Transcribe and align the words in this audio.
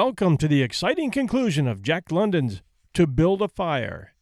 Welcome 0.00 0.36
to 0.36 0.46
the 0.46 0.62
exciting 0.62 1.10
conclusion 1.10 1.66
of 1.66 1.82
Jack 1.82 2.12
London's 2.12 2.62
To 2.94 3.04
Build 3.04 3.42
a 3.42 3.48
Fire. 3.48 4.14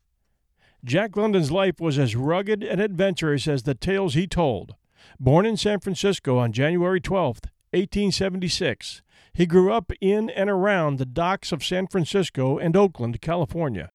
Jack 0.82 1.18
London's 1.18 1.50
life 1.50 1.80
was 1.80 1.98
as 1.98 2.16
rugged 2.16 2.64
and 2.64 2.80
adventurous 2.80 3.46
as 3.46 3.64
the 3.64 3.74
tales 3.74 4.14
he 4.14 4.26
told. 4.26 4.74
Born 5.20 5.44
in 5.44 5.58
San 5.58 5.80
Francisco 5.80 6.38
on 6.38 6.52
January 6.52 6.98
12, 6.98 7.40
1876, 7.74 9.02
he 9.34 9.44
grew 9.44 9.70
up 9.70 9.92
in 10.00 10.30
and 10.30 10.48
around 10.48 10.96
the 10.96 11.04
docks 11.04 11.52
of 11.52 11.62
San 11.62 11.86
Francisco 11.88 12.56
and 12.56 12.74
Oakland, 12.74 13.20
California. 13.20 13.90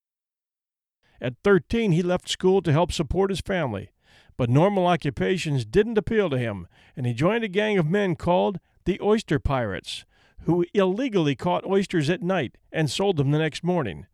At 1.19 1.33
13, 1.43 1.93
he 1.93 2.03
left 2.03 2.29
school 2.29 2.61
to 2.61 2.71
help 2.71 2.91
support 2.91 3.31
his 3.31 3.41
family, 3.41 3.89
but 4.37 4.51
normal 4.51 4.85
occupations 4.85 5.65
didn't 5.65 5.97
appeal 5.97 6.29
to 6.29 6.37
him, 6.37 6.67
and 6.95 7.07
he 7.07 7.13
joined 7.15 7.43
a 7.43 7.47
gang 7.47 7.79
of 7.79 7.89
men 7.89 8.15
called 8.15 8.59
the 8.85 8.99
Oyster 9.01 9.39
Pirates 9.39 10.05
who 10.43 10.65
illegally 10.73 11.35
caught 11.35 11.65
oysters 11.65 12.09
at 12.09 12.21
night 12.21 12.57
and 12.71 12.89
sold 12.89 13.17
them 13.17 13.31
the 13.31 13.39
next 13.39 13.63
morning. 13.63 14.05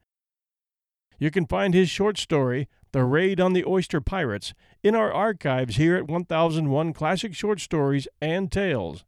You 1.19 1.31
can 1.31 1.47
find 1.47 1.73
his 1.73 1.89
short 1.89 2.17
story, 2.17 2.67
The 2.91 3.03
Raid 3.03 3.39
on 3.39 3.53
the 3.53 3.65
Oyster 3.65 4.01
Pirates, 4.01 4.53
in 4.83 4.93
our 4.93 5.11
archives 5.11 5.77
here 5.77 5.95
at 5.95 6.07
1001 6.07 6.93
Classic 6.93 7.33
Short 7.33 7.59
Stories 7.59 8.07
and 8.21 8.51
Tales. 8.51 9.03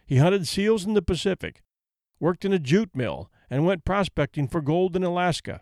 He 0.05 0.17
hunted 0.17 0.47
seals 0.47 0.85
in 0.85 0.95
the 0.95 1.01
Pacific, 1.01 1.61
worked 2.19 2.45
in 2.45 2.53
a 2.53 2.59
jute 2.59 2.95
mill, 2.95 3.31
and 3.49 3.65
went 3.65 3.85
prospecting 3.85 4.47
for 4.47 4.61
gold 4.61 4.95
in 4.95 5.03
Alaska. 5.03 5.61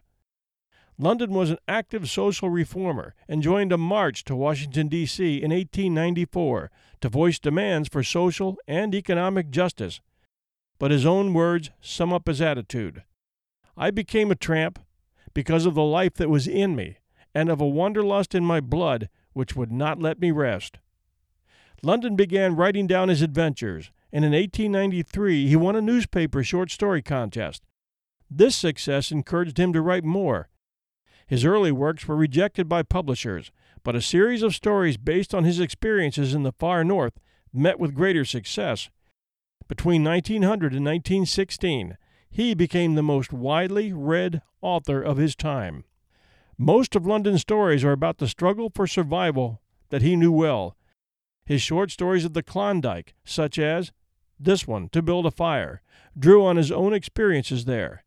London 1.01 1.31
was 1.31 1.49
an 1.49 1.57
active 1.65 2.09
social 2.09 2.49
reformer 2.49 3.15
and 3.29 3.41
joined 3.41 3.71
a 3.71 3.77
march 3.77 4.25
to 4.25 4.35
Washington, 4.35 4.89
D.C. 4.89 5.37
in 5.37 5.49
1894 5.49 6.69
to 6.99 7.09
voice 7.09 7.39
demands 7.39 7.87
for 7.87 8.03
social 8.03 8.57
and 8.67 8.93
economic 8.93 9.49
justice. 9.49 10.01
But 10.77 10.91
his 10.91 11.05
own 11.05 11.33
words 11.33 11.71
sum 11.79 12.11
up 12.11 12.27
his 12.27 12.41
attitude. 12.41 13.03
I 13.77 13.91
became 13.91 14.29
a 14.29 14.35
tramp 14.35 14.77
because 15.33 15.65
of 15.65 15.73
the 15.73 15.83
life 15.83 16.15
that 16.15 16.29
was 16.29 16.49
in 16.49 16.75
me 16.75 16.97
and 17.33 17.47
of 17.47 17.61
a 17.61 17.67
wanderlust 17.67 18.35
in 18.35 18.43
my 18.43 18.59
blood 18.59 19.07
which 19.31 19.55
would 19.55 19.71
not 19.71 20.01
let 20.01 20.19
me 20.19 20.31
rest. 20.31 20.79
London 21.81 22.17
began 22.17 22.57
writing 22.57 22.87
down 22.87 23.07
his 23.07 23.21
adventures, 23.21 23.89
and 24.11 24.25
in 24.25 24.33
1893 24.33 25.47
he 25.47 25.55
won 25.55 25.77
a 25.77 25.81
newspaper 25.81 26.43
short 26.43 26.69
story 26.71 27.01
contest. 27.01 27.63
This 28.29 28.57
success 28.57 29.11
encouraged 29.11 29.57
him 29.57 29.71
to 29.71 29.81
write 29.81 30.03
more, 30.03 30.49
his 31.29 31.45
early 31.45 31.71
works 31.71 32.07
were 32.07 32.15
rejected 32.15 32.67
by 32.67 32.81
publishers, 32.81 33.51
but 33.83 33.95
a 33.95 34.01
series 34.01 34.41
of 34.41 34.55
stories 34.55 34.97
based 34.97 35.35
on 35.35 35.43
his 35.43 35.59
experiences 35.59 36.33
in 36.33 36.41
the 36.41 36.51
far 36.51 36.83
north 36.83 37.19
met 37.53 37.79
with 37.79 37.93
greater 37.93 38.25
success. 38.25 38.89
Between 39.67 40.03
1900 40.03 40.73
and 40.73 40.83
1916, 40.83 41.97
he 42.31 42.55
became 42.55 42.95
the 42.95 43.03
most 43.03 43.31
widely 43.31 43.93
read 43.93 44.41
author 44.59 45.03
of 45.03 45.17
his 45.17 45.35
time. 45.35 45.83
Most 46.57 46.95
of 46.95 47.05
London's 47.05 47.41
stories 47.41 47.83
are 47.83 47.91
about 47.91 48.17
the 48.17 48.27
struggle 48.27 48.71
for 48.73 48.87
survival 48.87 49.61
that 49.89 50.01
he 50.01 50.15
knew 50.15 50.31
well. 50.31 50.75
His 51.45 51.61
short 51.61 51.91
stories 51.91 52.25
of 52.25 52.33
the 52.33 52.41
Klondike, 52.41 53.13
such 53.23 53.59
as 53.59 53.91
this 54.39 54.65
one, 54.65 54.89
To 54.89 55.03
Build 55.03 55.27
a 55.27 55.31
Fire, 55.31 55.83
drew 56.17 56.43
on 56.43 56.57
his 56.57 56.71
own 56.71 56.91
experiences 56.91 57.65
there. 57.65 58.03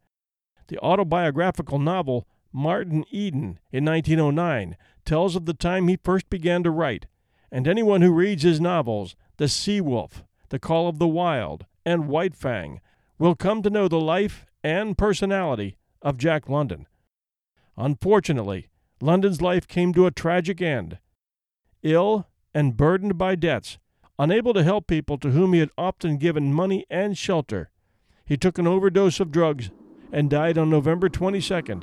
The 0.66 0.78
autobiographical 0.80 1.78
novel 1.78 2.26
Martin 2.52 3.04
Eden, 3.10 3.58
in 3.70 3.84
1909, 3.84 4.76
tells 5.04 5.36
of 5.36 5.46
the 5.46 5.54
time 5.54 5.88
he 5.88 5.96
first 5.96 6.28
began 6.28 6.62
to 6.62 6.70
write, 6.70 7.06
and 7.50 7.66
anyone 7.66 8.02
who 8.02 8.12
reads 8.12 8.42
his 8.42 8.60
novels, 8.60 9.16
The 9.36 9.48
Sea 9.48 9.80
Wolf, 9.80 10.24
The 10.50 10.58
Call 10.58 10.88
of 10.88 10.98
the 10.98 11.08
Wild, 11.08 11.66
and 11.84 12.08
White 12.08 12.34
Fang, 12.34 12.80
will 13.18 13.34
come 13.34 13.62
to 13.62 13.70
know 13.70 13.88
the 13.88 14.00
life 14.00 14.46
and 14.62 14.96
personality 14.96 15.76
of 16.02 16.18
Jack 16.18 16.48
London. 16.48 16.86
Unfortunately, 17.76 18.68
London's 19.00 19.40
life 19.40 19.66
came 19.66 19.92
to 19.94 20.06
a 20.06 20.10
tragic 20.10 20.60
end. 20.60 20.98
Ill 21.82 22.26
and 22.54 22.76
burdened 22.76 23.18
by 23.18 23.34
debts, 23.34 23.78
unable 24.18 24.54
to 24.54 24.62
help 24.62 24.86
people 24.86 25.18
to 25.18 25.30
whom 25.30 25.52
he 25.52 25.60
had 25.60 25.70
often 25.76 26.18
given 26.18 26.52
money 26.52 26.84
and 26.90 27.16
shelter, 27.16 27.70
he 28.24 28.36
took 28.36 28.58
an 28.58 28.66
overdose 28.66 29.20
of 29.20 29.30
drugs 29.32 29.70
and 30.12 30.30
died 30.30 30.56
on 30.56 30.70
November 30.70 31.08
22nd, 31.08 31.82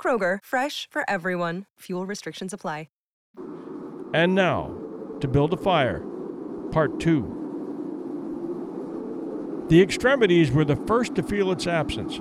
Kroger, 0.00 0.38
fresh 0.42 0.88
for 0.90 1.08
everyone. 1.08 1.66
Fuel 1.80 2.06
restrictions 2.06 2.54
apply. 2.54 2.86
And 4.12 4.34
now, 4.34 4.74
to 5.20 5.28
build 5.28 5.52
a 5.52 5.56
fire, 5.56 6.02
part 6.72 6.98
two. 6.98 7.36
The 9.68 9.80
extremities 9.80 10.50
were 10.50 10.64
the 10.64 10.74
first 10.74 11.14
to 11.14 11.22
feel 11.22 11.52
its 11.52 11.68
absence. 11.68 12.20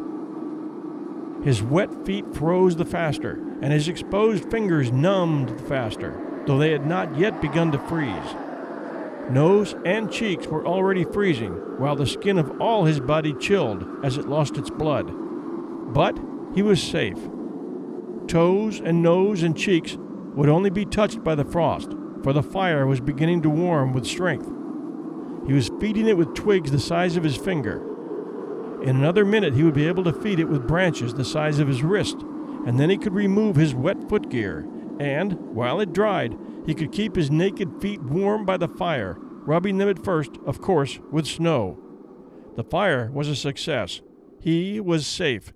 His 1.43 1.63
wet 1.63 2.05
feet 2.05 2.25
froze 2.35 2.75
the 2.75 2.85
faster, 2.85 3.41
and 3.61 3.73
his 3.73 3.87
exposed 3.87 4.51
fingers 4.51 4.91
numbed 4.91 5.49
the 5.49 5.63
faster, 5.63 6.43
though 6.45 6.59
they 6.59 6.71
had 6.71 6.85
not 6.85 7.17
yet 7.17 7.41
begun 7.41 7.71
to 7.71 7.79
freeze. 7.79 8.35
Nose 9.31 9.73
and 9.83 10.11
cheeks 10.11 10.45
were 10.45 10.67
already 10.67 11.05
freezing, 11.05 11.53
while 11.79 11.95
the 11.95 12.05
skin 12.05 12.37
of 12.37 12.61
all 12.61 12.85
his 12.85 12.99
body 12.99 13.33
chilled 13.33 13.83
as 14.03 14.17
it 14.17 14.29
lost 14.29 14.57
its 14.57 14.69
blood. 14.69 15.11
But 15.91 16.19
he 16.53 16.61
was 16.61 16.83
safe 16.83 17.17
toes 18.29 18.79
and 18.79 19.01
nose 19.01 19.43
and 19.43 19.57
cheeks 19.57 19.97
would 20.35 20.47
only 20.47 20.69
be 20.69 20.85
touched 20.85 21.23
by 21.23 21.35
the 21.35 21.43
frost, 21.43 21.89
for 22.23 22.31
the 22.31 22.43
fire 22.43 22.85
was 22.85 23.01
beginning 23.01 23.41
to 23.41 23.49
warm 23.49 23.91
with 23.91 24.05
strength. 24.05 24.47
He 25.47 25.53
was 25.53 25.71
feeding 25.81 26.07
it 26.07 26.17
with 26.17 26.35
twigs 26.35 26.71
the 26.71 26.79
size 26.79 27.17
of 27.17 27.23
his 27.23 27.35
finger. 27.35 27.85
In 28.83 28.95
another 28.95 29.25
minute, 29.25 29.55
he 29.55 29.63
would 29.63 29.73
be 29.73 29.87
able 29.87 30.03
to 30.05 30.13
feed 30.13 30.39
it 30.39 30.47
with 30.47 30.67
branches 30.67 31.13
the 31.13 31.25
size 31.25 31.59
of 31.59 31.67
his 31.67 31.83
wrist, 31.83 32.17
and 32.65 32.79
then 32.79 32.89
he 32.89 32.97
could 32.97 33.13
remove 33.13 33.55
his 33.55 33.73
wet 33.73 34.07
footgear, 34.07 34.65
and, 34.99 35.33
while 35.53 35.79
it 35.79 35.91
dried, 35.91 36.37
he 36.65 36.73
could 36.73 36.91
keep 36.91 37.15
his 37.15 37.31
naked 37.31 37.81
feet 37.81 38.01
warm 38.01 38.45
by 38.45 38.57
the 38.57 38.67
fire, 38.67 39.17
rubbing 39.19 39.79
them 39.79 39.89
at 39.89 40.05
first, 40.05 40.31
of 40.45 40.61
course, 40.61 40.99
with 41.11 41.25
snow. 41.25 41.79
The 42.55 42.63
fire 42.63 43.09
was 43.11 43.27
a 43.27 43.35
success. 43.35 44.01
He 44.39 44.79
was 44.79 45.07
safe, 45.07 45.51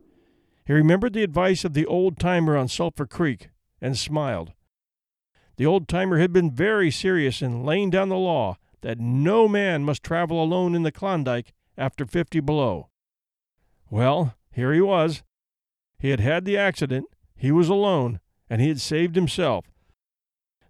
he 0.65 0.73
remembered 0.73 1.13
the 1.13 1.23
advice 1.23 1.65
of 1.65 1.73
the 1.73 1.85
old 1.85 2.19
timer 2.19 2.55
on 2.55 2.67
Sulphur 2.67 3.05
Creek 3.05 3.49
and 3.81 3.97
smiled. 3.97 4.53
The 5.57 5.65
old 5.65 5.87
timer 5.87 6.19
had 6.19 6.33
been 6.33 6.51
very 6.51 6.89
serious 6.89 7.41
in 7.41 7.63
laying 7.63 7.89
down 7.89 8.09
the 8.09 8.17
law 8.17 8.57
that 8.81 8.99
no 8.99 9.47
man 9.47 9.83
must 9.83 10.03
travel 10.03 10.41
alone 10.41 10.75
in 10.75 10.83
the 10.83 10.91
Klondike 10.91 11.53
after 11.77 12.05
50 12.05 12.39
below. 12.39 12.89
Well, 13.89 14.35
here 14.51 14.73
he 14.73 14.81
was. 14.81 15.23
He 15.99 16.09
had 16.09 16.19
had 16.19 16.45
the 16.45 16.57
accident, 16.57 17.05
he 17.35 17.51
was 17.51 17.69
alone, 17.69 18.19
and 18.49 18.61
he 18.61 18.69
had 18.69 18.81
saved 18.81 19.15
himself. 19.15 19.65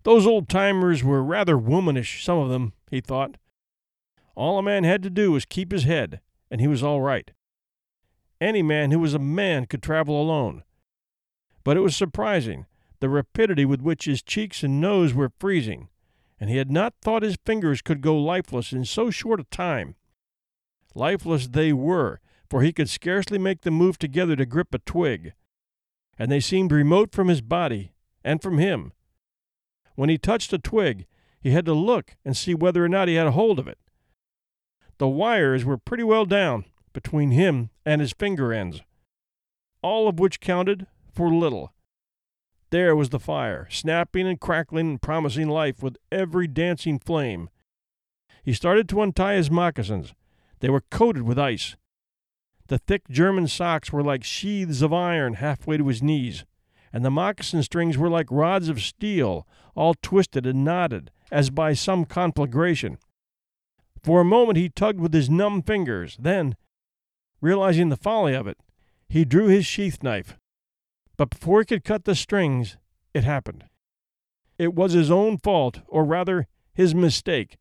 Those 0.04 0.28
old 0.28 0.50
timers 0.50 1.04
were 1.04 1.24
rather 1.24 1.58
womanish, 1.58 2.24
some 2.24 2.38
of 2.38 2.50
them, 2.50 2.74
he 2.90 3.00
thought. 3.00 3.38
All 4.36 4.58
a 4.58 4.64
man 4.64 4.84
had 4.84 5.02
to 5.04 5.10
do 5.10 5.32
was 5.32 5.46
keep 5.46 5.72
his 5.72 5.84
head, 5.84 6.20
and 6.52 6.60
he 6.60 6.68
was 6.68 6.84
all 6.84 7.02
right. 7.02 7.32
Any 8.44 8.62
man 8.62 8.92
who 8.92 9.00
was 9.00 9.14
a 9.14 9.20
man 9.20 9.68
could 9.68 9.82
travel 9.82 10.22
alone. 10.22 10.66
But 11.64 11.78
it 11.78 11.80
was 11.80 11.96
surprising, 11.96 12.66
the 13.00 13.08
rapidity 13.08 13.64
with 13.64 13.80
which 13.80 14.04
his 14.04 14.22
cheeks 14.22 14.64
and 14.64 14.82
nose 14.82 15.14
were 15.14 15.32
freezing, 15.40 15.88
and 16.42 16.50
he 16.50 16.58
had 16.58 16.70
not 16.70 16.94
thought 17.02 17.24
his 17.24 17.38
fingers 17.46 17.82
could 17.82 18.02
go 18.02 18.18
lifeless 18.18 18.74
in 18.74 18.84
so 18.84 19.10
short 19.10 19.40
a 19.40 19.46
time. 19.46 19.96
Lifeless 20.94 21.48
they 21.48 21.72
were, 21.72 22.20
for 22.50 22.62
he 22.62 22.74
could 22.74 22.90
scarcely 22.90 23.38
make 23.38 23.62
them 23.62 23.76
move 23.76 23.98
together 23.98 24.36
to 24.36 24.46
grip 24.46 24.74
a 24.74 24.80
twig, 24.80 25.32
and 26.20 26.30
they 26.30 26.42
seemed 26.42 26.74
remote 26.74 27.14
from 27.14 27.30
his 27.30 27.40
body 27.40 27.94
and 28.26 28.42
from 28.42 28.58
him. 28.58 28.92
When 29.96 30.10
he 30.10 30.18
touched 30.18 30.52
a 30.52 30.60
twig, 30.60 31.06
he 31.40 31.52
had 31.52 31.64
to 31.64 31.74
look 31.74 32.18
and 32.26 32.36
see 32.36 32.54
whether 32.54 32.84
or 32.84 32.90
not 32.90 33.08
he 33.08 33.16
had 33.16 33.28
a 33.28 33.32
hold 33.32 33.58
of 33.58 33.70
it. 33.70 33.78
The 34.98 35.08
wires 35.08 35.64
were 35.64 35.78
pretty 35.78 36.04
well 36.04 36.26
down 36.26 36.66
between 36.94 37.32
him 37.32 37.70
and 37.86 38.00
his 38.00 38.14
finger 38.14 38.54
ends, 38.54 38.82
all 39.82 40.08
of 40.08 40.20
which 40.20 40.40
counted 40.40 40.88
for 41.12 41.34
little. 41.34 41.74
There 42.70 42.96
was 42.96 43.10
the 43.10 43.20
fire, 43.20 43.68
snapping 43.70 44.28
and 44.28 44.40
crackling 44.40 44.92
and 44.92 45.02
promising 45.02 45.48
life 45.50 45.84
with 45.84 45.98
every 46.12 46.48
dancing 46.48 46.98
flame. 46.98 47.50
He 48.44 48.54
started 48.54 48.90
to 48.90 49.02
untie 49.02 49.36
his 49.36 49.52
moccasins. 49.52 50.14
They 50.60 50.70
were 50.70 50.84
coated 50.90 51.24
with 51.24 51.38
ice. 51.38 51.76
The 52.68 52.78
thick 52.80 53.08
German 53.10 53.48
socks 53.48 53.92
were 53.92 54.02
like 54.02 54.24
sheaths 54.24 54.82
of 54.82 54.94
iron 54.94 55.36
halfway 55.36 55.78
to 55.78 55.88
his 55.88 56.02
knees, 56.02 56.46
and 56.92 57.04
the 57.04 57.12
moccasin 57.12 57.62
strings 57.64 57.98
were 57.98 58.10
like 58.10 58.28
rods 58.32 58.70
of 58.70 58.82
steel, 58.82 59.48
all 59.76 59.94
twisted 60.02 60.46
and 60.46 60.64
knotted, 60.64 61.12
as 61.32 61.50
by 61.50 61.74
some 61.74 62.06
conflagration. 62.06 62.98
For 64.02 64.22
a 64.22 64.26
moment 64.26 64.58
he 64.58 64.70
tugged 64.70 65.00
with 65.00 65.14
his 65.14 65.30
numb 65.30 65.62
fingers. 65.62 66.18
Then, 66.20 66.56
realizing 67.44 67.90
the 67.90 67.98
folly 67.98 68.34
of 68.34 68.48
it, 68.48 68.58
he 69.08 69.24
drew 69.24 69.48
his 69.48 69.66
sheath 69.66 70.02
knife 70.02 70.38
but 71.18 71.30
before 71.30 71.60
he 71.60 71.66
could 71.66 71.84
cut 71.84 72.06
the 72.06 72.16
strings, 72.16 72.78
it 73.14 73.24
happened. 73.24 73.66
It 74.58 74.74
was 74.74 74.94
his 74.94 75.12
own 75.12 75.38
fault, 75.38 75.82
or 75.88 76.04
rather, 76.04 76.48
his 76.74 76.96
mistake. 76.96 77.58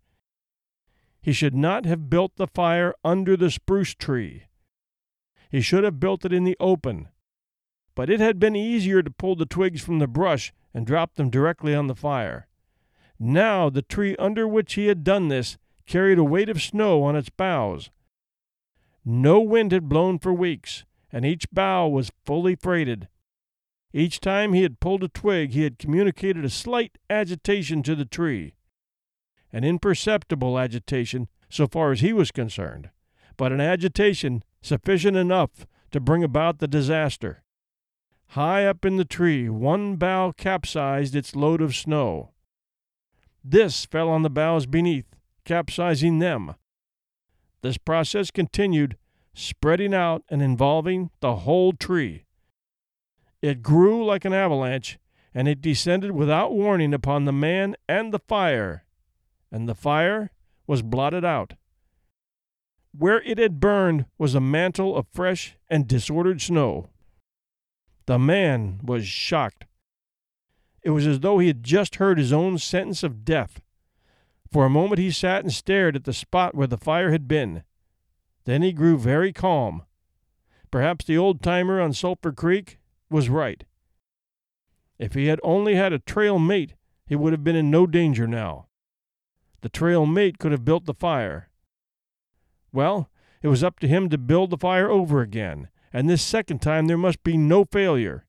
He 1.20 1.32
should 1.32 1.54
not 1.54 1.84
have 1.84 2.10
built 2.10 2.36
the 2.36 2.46
fire 2.46 2.94
under 3.04 3.36
the 3.36 3.50
spruce 3.50 3.94
tree. 3.94 4.44
He 5.50 5.60
should 5.60 5.84
have 5.84 6.00
built 6.00 6.24
it 6.24 6.32
in 6.32 6.44
the 6.44 6.56
open. 6.58 7.08
But 7.94 8.08
it 8.08 8.20
had 8.20 8.38
been 8.38 8.56
easier 8.56 9.02
to 9.02 9.10
pull 9.10 9.36
the 9.36 9.46
twigs 9.46 9.82
from 9.82 9.98
the 9.98 10.06
brush 10.06 10.52
and 10.72 10.86
drop 10.86 11.14
them 11.14 11.28
directly 11.28 11.74
on 11.74 11.86
the 11.86 11.94
fire. 11.94 12.48
Now 13.18 13.68
the 13.68 13.82
tree 13.82 14.16
under 14.16 14.48
which 14.48 14.74
he 14.74 14.86
had 14.86 15.04
done 15.04 15.28
this 15.28 15.58
carried 15.86 16.18
a 16.18 16.24
weight 16.24 16.48
of 16.48 16.62
snow 16.62 17.02
on 17.02 17.16
its 17.16 17.28
boughs. 17.28 17.90
No 19.04 19.40
wind 19.40 19.72
had 19.72 19.88
blown 19.88 20.18
for 20.18 20.32
weeks, 20.32 20.84
and 21.10 21.24
each 21.24 21.50
bough 21.50 21.88
was 21.88 22.12
fully 22.24 22.54
freighted. 22.54 23.08
Each 23.92 24.20
time 24.20 24.52
he 24.52 24.62
had 24.62 24.80
pulled 24.80 25.02
a 25.02 25.08
twig, 25.08 25.52
he 25.52 25.64
had 25.64 25.78
communicated 25.78 26.44
a 26.44 26.50
slight 26.50 26.98
agitation 27.10 27.82
to 27.82 27.94
the 27.94 28.04
tree. 28.04 28.54
An 29.52 29.64
imperceptible 29.64 30.58
agitation, 30.58 31.28
so 31.50 31.66
far 31.66 31.92
as 31.92 32.00
he 32.00 32.12
was 32.12 32.30
concerned, 32.30 32.90
but 33.36 33.52
an 33.52 33.60
agitation 33.60 34.42
sufficient 34.62 35.16
enough 35.16 35.66
to 35.90 36.00
bring 36.00 36.24
about 36.24 36.58
the 36.58 36.68
disaster. 36.68 37.42
High 38.28 38.64
up 38.64 38.86
in 38.86 38.96
the 38.96 39.04
tree, 39.04 39.50
one 39.50 39.96
bough 39.96 40.32
capsized 40.34 41.14
its 41.14 41.36
load 41.36 41.60
of 41.60 41.74
snow. 41.74 42.30
This 43.44 43.84
fell 43.84 44.08
on 44.08 44.22
the 44.22 44.30
boughs 44.30 44.64
beneath, 44.64 45.16
capsizing 45.44 46.18
them. 46.18 46.54
This 47.62 47.78
process 47.78 48.30
continued, 48.30 48.96
spreading 49.34 49.94
out 49.94 50.24
and 50.28 50.42
involving 50.42 51.10
the 51.20 51.36
whole 51.36 51.72
tree. 51.72 52.24
It 53.40 53.62
grew 53.62 54.04
like 54.04 54.24
an 54.24 54.32
avalanche, 54.32 54.98
and 55.34 55.48
it 55.48 55.62
descended 55.62 56.12
without 56.12 56.52
warning 56.52 56.92
upon 56.92 57.24
the 57.24 57.32
man 57.32 57.76
and 57.88 58.12
the 58.12 58.18
fire, 58.18 58.84
and 59.50 59.68
the 59.68 59.74
fire 59.74 60.30
was 60.66 60.82
blotted 60.82 61.24
out. 61.24 61.54
Where 62.96 63.22
it 63.22 63.38
had 63.38 63.60
burned 63.60 64.04
was 64.18 64.34
a 64.34 64.40
mantle 64.40 64.96
of 64.96 65.06
fresh 65.12 65.56
and 65.70 65.88
disordered 65.88 66.42
snow. 66.42 66.90
The 68.06 68.18
man 68.18 68.80
was 68.82 69.06
shocked. 69.06 69.66
It 70.82 70.90
was 70.90 71.06
as 71.06 71.20
though 71.20 71.38
he 71.38 71.46
had 71.46 71.62
just 71.62 71.96
heard 71.96 72.18
his 72.18 72.32
own 72.32 72.58
sentence 72.58 73.02
of 73.02 73.24
death. 73.24 73.60
For 74.52 74.66
a 74.66 74.70
moment 74.70 74.98
he 74.98 75.10
sat 75.10 75.44
and 75.44 75.52
stared 75.52 75.96
at 75.96 76.04
the 76.04 76.12
spot 76.12 76.54
where 76.54 76.66
the 76.66 76.76
fire 76.76 77.10
had 77.10 77.26
been. 77.26 77.62
Then 78.44 78.60
he 78.60 78.74
grew 78.74 78.98
very 78.98 79.32
calm. 79.32 79.84
Perhaps 80.70 81.06
the 81.06 81.16
old 81.16 81.42
timer 81.42 81.80
on 81.80 81.94
Sulphur 81.94 82.32
Creek 82.32 82.78
was 83.08 83.30
right. 83.30 83.64
If 84.98 85.14
he 85.14 85.28
had 85.28 85.40
only 85.42 85.74
had 85.74 85.94
a 85.94 85.98
trail 85.98 86.38
mate, 86.38 86.74
he 87.06 87.16
would 87.16 87.32
have 87.32 87.42
been 87.42 87.56
in 87.56 87.70
no 87.70 87.86
danger 87.86 88.26
now. 88.26 88.66
The 89.62 89.70
trail 89.70 90.04
mate 90.04 90.38
could 90.38 90.52
have 90.52 90.66
built 90.66 90.84
the 90.84 90.92
fire. 90.92 91.48
Well, 92.72 93.08
it 93.40 93.48
was 93.48 93.64
up 93.64 93.80
to 93.80 93.88
him 93.88 94.10
to 94.10 94.18
build 94.18 94.50
the 94.50 94.58
fire 94.58 94.90
over 94.90 95.22
again, 95.22 95.68
and 95.94 96.10
this 96.10 96.22
second 96.22 96.60
time 96.60 96.88
there 96.88 96.98
must 96.98 97.24
be 97.24 97.38
no 97.38 97.64
failure. 97.64 98.26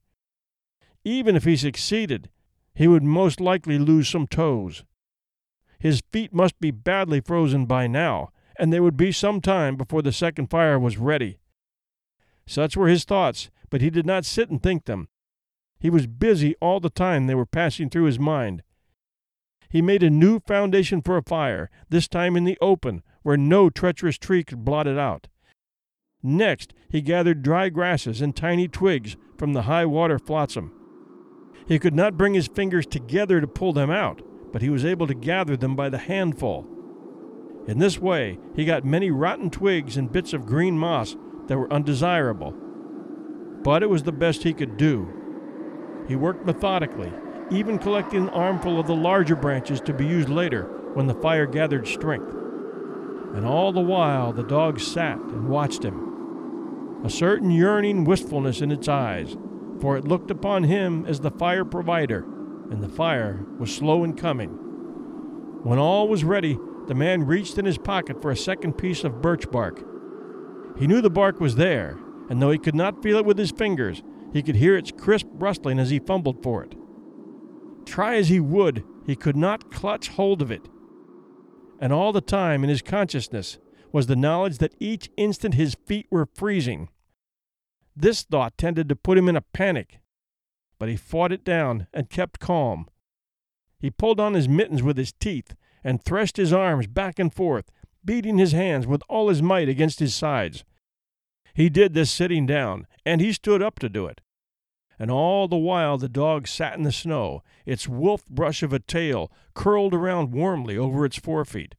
Even 1.03 1.35
if 1.35 1.43
he 1.43 1.57
succeeded, 1.57 2.29
he 2.73 2.87
would 2.87 3.03
most 3.03 3.41
likely 3.41 3.77
lose 3.77 4.07
some 4.07 4.25
toes. 4.25 4.85
His 5.83 6.01
feet 6.12 6.33
must 6.33 6.59
be 6.59 6.71
badly 6.71 7.21
frozen 7.21 7.68
by 7.68 7.85
now, 7.85 8.31
and 8.57 8.74
there 8.74 8.81
would 8.81 8.97
be 8.97 9.12
some 9.12 9.39
time 9.41 9.75
before 9.75 10.01
the 10.01 10.12
second 10.12 10.50
fire 10.50 10.80
was 10.80 10.97
ready. 10.97 11.38
Such 12.47 12.75
were 12.75 12.88
his 12.88 13.03
thoughts 13.03 13.51
but 13.74 13.81
he 13.81 13.89
did 13.89 14.06
not 14.06 14.24
sit 14.24 14.51
and 14.51 14.62
think 14.62 14.85
them. 14.85 15.07
He 15.80 15.89
was 15.89 16.06
busy 16.06 16.53
all 16.62 16.80
the 16.80 16.91
time 16.91 17.25
they 17.25 17.33
were 17.33 17.44
passing 17.44 17.89
through 17.89 18.03
his 18.03 18.19
mind. 18.19 18.62
He 19.68 19.81
made 19.81 20.03
a 20.03 20.12
new 20.12 20.39
foundation 20.41 21.01
for 21.01 21.18
a 21.18 21.24
fire, 21.24 21.71
this 21.89 22.07
time 22.07 22.36
in 22.36 22.44
the 22.44 22.56
open, 22.62 23.01
where 23.24 23.36
no 23.36 23.71
treacherous 23.71 24.19
tree 24.19 24.44
could 24.44 24.63
blot 24.63 24.86
it 24.86 25.00
out. 25.00 25.27
Next, 26.21 26.75
he 26.88 27.01
gathered 27.01 27.41
dry 27.41 27.69
grasses 27.69 28.21
and 28.21 28.36
tiny 28.36 28.68
twigs 28.68 29.18
from 29.39 29.53
the 29.53 29.63
high 29.63 29.88
water 29.88 30.19
flotsam. 30.19 30.71
He 31.68 31.79
could 31.79 31.95
not 31.95 32.15
bring 32.15 32.36
his 32.36 32.47
fingers 32.47 32.86
together 32.86 33.41
to 33.41 33.48
pull 33.48 33.74
them 33.74 33.89
out, 33.89 34.22
but 34.53 34.62
he 34.62 34.69
was 34.69 34.86
able 34.86 35.07
to 35.07 35.13
gather 35.13 35.57
them 35.57 35.75
by 35.75 35.89
the 35.89 35.98
handful. 35.98 36.65
In 37.67 37.79
this 37.79 38.00
way, 38.00 38.38
he 38.55 38.63
got 38.63 38.86
many 38.86 39.10
rotten 39.10 39.50
twigs 39.50 39.98
and 39.98 40.12
bits 40.12 40.31
of 40.31 40.45
green 40.45 40.77
moss 40.77 41.17
that 41.48 41.57
were 41.57 41.74
undesirable, 41.74 42.53
but 43.63 43.83
it 43.83 43.89
was 43.89 44.03
the 44.03 44.12
best 44.12 44.43
he 44.43 44.53
could 44.53 44.77
do. 44.77 46.05
He 46.07 46.15
worked 46.15 46.45
methodically, 46.45 47.12
even 47.51 47.79
collecting 47.79 48.24
an 48.24 48.29
armful 48.29 48.79
of 48.79 48.88
the 48.88 48.95
larger 48.95 49.36
branches 49.36 49.81
to 49.81 49.93
be 49.93 50.05
used 50.05 50.29
later 50.29 50.63
when 50.93 51.07
the 51.07 51.15
fire 51.15 51.48
gathered 51.48 51.88
strength. 51.88 52.33
And 53.33 53.45
all 53.45 53.72
the 53.72 53.81
while 53.81 54.33
the 54.33 54.43
dog 54.43 54.79
sat 54.79 55.17
and 55.17 55.50
watched 55.50 55.83
him, 55.83 57.01
a 57.03 57.10
certain 57.10 57.50
yearning 57.50 58.03
wistfulness 58.03 58.62
in 58.62 58.72
its 58.72 58.88
eyes, 58.88 59.36
for 59.81 59.98
it 59.98 60.07
looked 60.07 60.29
upon 60.29 60.63
him 60.63 61.05
as 61.07 61.22
the 61.22 61.31
fire 61.31 61.65
provider, 61.65 62.25
and 62.74 62.82
the 62.84 62.89
fire 62.89 63.46
was 63.60 63.74
slow 63.74 64.03
in 64.03 64.15
coming. 64.15 64.50
When 65.62 65.77
all 65.77 66.08
was 66.08 66.24
ready, 66.24 66.58
the 66.88 66.96
man 66.96 67.24
reached 67.24 67.60
in 67.60 67.65
his 67.65 67.77
pocket 67.77 68.20
for 68.20 68.32
a 68.32 68.36
second 68.36 68.74
piece 68.74 69.03
of 69.03 69.22
birch 69.22 69.50
bark. 69.51 69.86
He 70.80 70.88
knew 70.88 71.00
the 71.00 71.12
bark 71.12 71.39
was 71.39 71.56
there, 71.56 72.00
and 72.30 72.42
though 72.42 72.50
he 72.50 72.58
could 72.58 72.74
not 72.74 73.03
feel 73.03 73.18
it 73.18 73.25
with 73.25 73.38
his 73.38 73.51
fingers, 73.51 74.01
he 74.34 74.42
could 74.42 74.56
hear 74.56 74.75
its 74.75 74.92
crisp 74.92 75.27
rustling 75.34 75.77
as 75.77 75.92
he 75.92 76.00
fumbled 76.00 76.42
for 76.42 76.63
it. 76.63 76.74
Try 77.86 78.15
as 78.15 78.30
he 78.30 78.39
would, 78.39 78.84
he 79.06 79.15
could 79.15 79.38
not 79.38 79.72
clutch 79.72 80.08
hold 80.08 80.42
of 80.42 80.50
it. 80.50 80.68
And 81.80 81.94
all 81.94 82.12
the 82.12 82.22
time 82.22 82.63
in 82.63 82.72
his 82.72 82.82
consciousness 82.82 83.60
was 83.92 84.08
the 84.08 84.15
knowledge 84.15 84.58
that 84.58 84.74
each 84.80 85.12
instant 85.15 85.53
his 85.53 85.77
feet 85.86 86.08
were 86.10 86.27
freezing. 86.34 86.89
This 87.96 88.24
thought 88.24 88.58
tended 88.58 88.89
to 88.89 88.96
put 88.96 89.20
him 89.20 89.30
in 89.30 89.36
a 89.36 89.42
panic, 89.42 90.00
but 90.83 90.89
he 90.89 90.97
fought 90.97 91.31
it 91.31 91.45
down 91.45 91.87
and 91.93 92.09
kept 92.09 92.41
calm. 92.41 92.89
He 93.79 93.89
pulled 93.89 94.19
on 94.19 94.33
his 94.33 94.49
mittens 94.49 94.83
with 94.83 94.97
his 94.97 95.13
teeth 95.13 95.55
and 95.81 96.03
threshed 96.03 96.35
his 96.35 96.51
arms 96.51 96.87
back 96.87 97.19
and 97.19 97.33
forth, 97.33 97.71
beating 98.03 98.37
his 98.37 98.51
hands 98.51 98.85
with 98.85 99.01
all 99.07 99.29
his 99.29 99.41
might 99.41 99.69
against 99.69 99.99
his 99.99 100.13
sides. 100.13 100.65
He 101.53 101.69
did 101.69 101.93
this 101.93 102.11
sitting 102.11 102.45
down, 102.45 102.85
and 103.05 103.21
he 103.21 103.31
stood 103.31 103.61
up 103.61 103.79
to 103.79 103.87
do 103.87 104.07
it. 104.07 104.19
And 104.99 105.09
all 105.09 105.47
the 105.47 105.55
while 105.55 105.97
the 105.97 106.09
dog 106.09 106.49
sat 106.49 106.75
in 106.75 106.83
the 106.83 106.91
snow, 106.91 107.43
its 107.65 107.87
wolf 107.87 108.25
brush 108.25 108.61
of 108.61 108.73
a 108.73 108.79
tail 108.79 109.31
curled 109.53 109.93
around 109.93 110.33
warmly 110.33 110.77
over 110.77 111.05
its 111.05 111.17
forefeet. 111.17 111.75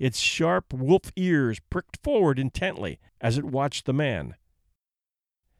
Its 0.00 0.18
sharp 0.18 0.72
wolf 0.72 1.12
ears 1.14 1.60
pricked 1.70 2.02
forward 2.02 2.40
intently 2.40 2.98
as 3.20 3.38
it 3.38 3.44
watched 3.44 3.86
the 3.86 3.92
man. 3.92 4.34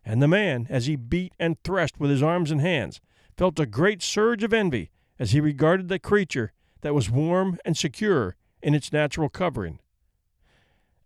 And 0.09 0.23
the 0.23 0.29
man, 0.29 0.69
as 0.71 0.87
he 0.87 0.95
beat 0.95 1.33
and 1.37 1.61
threshed 1.65 1.99
with 1.99 2.11
his 2.11 2.23
arms 2.23 2.53
and 2.53 2.61
hands, 2.61 3.01
felt 3.37 3.59
a 3.59 3.67
great 3.67 4.03
surge 4.03 4.45
of 4.45 4.53
envy 4.53 4.91
as 5.19 5.33
he 5.33 5.41
regarded 5.41 5.89
the 5.89 5.99
creature 5.99 6.53
that 6.83 6.95
was 6.95 7.11
warm 7.11 7.59
and 7.65 7.77
secure 7.77 8.37
in 8.63 8.73
its 8.73 8.93
natural 8.93 9.29
covering. 9.29 9.81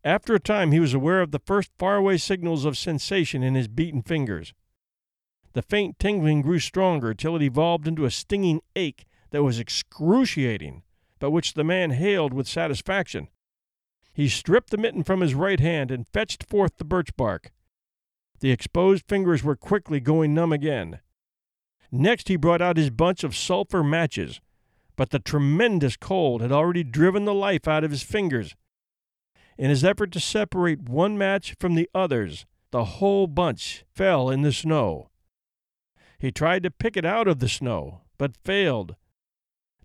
After 0.04 0.34
a 0.34 0.40
time, 0.40 0.70
he 0.70 0.80
was 0.80 0.92
aware 0.92 1.22
of 1.22 1.30
the 1.30 1.38
first 1.38 1.70
faraway 1.78 2.18
signals 2.18 2.66
of 2.66 2.76
sensation 2.76 3.42
in 3.42 3.54
his 3.54 3.68
beaten 3.68 4.02
fingers. 4.02 4.52
The 5.54 5.62
faint 5.62 5.98
tingling 5.98 6.42
grew 6.42 6.58
stronger 6.58 7.14
till 7.14 7.36
it 7.36 7.42
evolved 7.42 7.88
into 7.88 8.04
a 8.04 8.10
stinging 8.10 8.60
ache 8.76 9.06
that 9.30 9.42
was 9.42 9.58
excruciating, 9.58 10.82
but 11.18 11.30
which 11.30 11.54
the 11.54 11.64
man 11.64 11.92
hailed 11.92 12.34
with 12.34 12.46
satisfaction. 12.46 13.28
He 14.12 14.28
stripped 14.28 14.70
the 14.70 14.76
mitten 14.76 15.04
from 15.04 15.22
his 15.22 15.34
right 15.34 15.60
hand 15.60 15.90
and 15.90 16.06
fetched 16.08 16.44
forth 16.44 16.76
the 16.76 16.84
birch 16.84 17.16
bark. 17.16 17.50
The 18.40 18.50
exposed 18.50 19.04
fingers 19.06 19.44
were 19.44 19.56
quickly 19.56 20.00
going 20.00 20.34
numb 20.34 20.52
again. 20.52 21.00
Next, 21.92 22.28
he 22.28 22.36
brought 22.36 22.62
out 22.62 22.76
his 22.76 22.90
bunch 22.90 23.22
of 23.24 23.36
sulphur 23.36 23.82
matches, 23.82 24.40
but 24.96 25.10
the 25.10 25.18
tremendous 25.18 25.96
cold 25.96 26.40
had 26.40 26.52
already 26.52 26.84
driven 26.84 27.24
the 27.24 27.34
life 27.34 27.68
out 27.68 27.84
of 27.84 27.90
his 27.90 28.02
fingers. 28.02 28.56
In 29.58 29.68
his 29.68 29.84
effort 29.84 30.12
to 30.12 30.20
separate 30.20 30.88
one 30.88 31.18
match 31.18 31.54
from 31.58 31.74
the 31.74 31.88
others, 31.94 32.46
the 32.70 32.84
whole 32.84 33.26
bunch 33.26 33.84
fell 33.94 34.30
in 34.30 34.42
the 34.42 34.52
snow. 34.52 35.10
He 36.18 36.30
tried 36.30 36.62
to 36.62 36.70
pick 36.70 36.96
it 36.96 37.04
out 37.04 37.28
of 37.28 37.40
the 37.40 37.48
snow, 37.48 38.02
but 38.16 38.36
failed. 38.44 38.96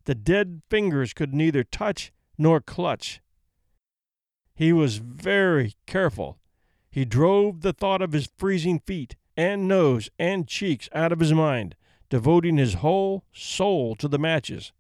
The 0.06 0.16
dead 0.16 0.62
fingers 0.70 1.14
could 1.14 1.34
neither 1.34 1.64
touch 1.64 2.12
nor 2.38 2.62
clutch. 2.62 3.22
He 4.54 4.72
was 4.72 4.98
very 4.98 5.74
careful. 5.88 6.38
He 6.96 7.04
drove 7.04 7.60
the 7.60 7.74
thought 7.74 8.02
of 8.02 8.14
his 8.14 8.30
freezing 8.38 8.80
feet 8.80 9.18
and 9.36 9.68
nose 9.68 10.10
and 10.18 10.48
cheeks 10.48 10.88
out 10.94 11.12
of 11.12 11.20
his 11.20 11.34
mind, 11.34 11.76
devoting 12.10 12.56
his 12.56 12.76
whole 12.76 13.26
soul 13.34 13.96
to 13.96 14.08
the 14.08 14.18
matches. 14.18 14.72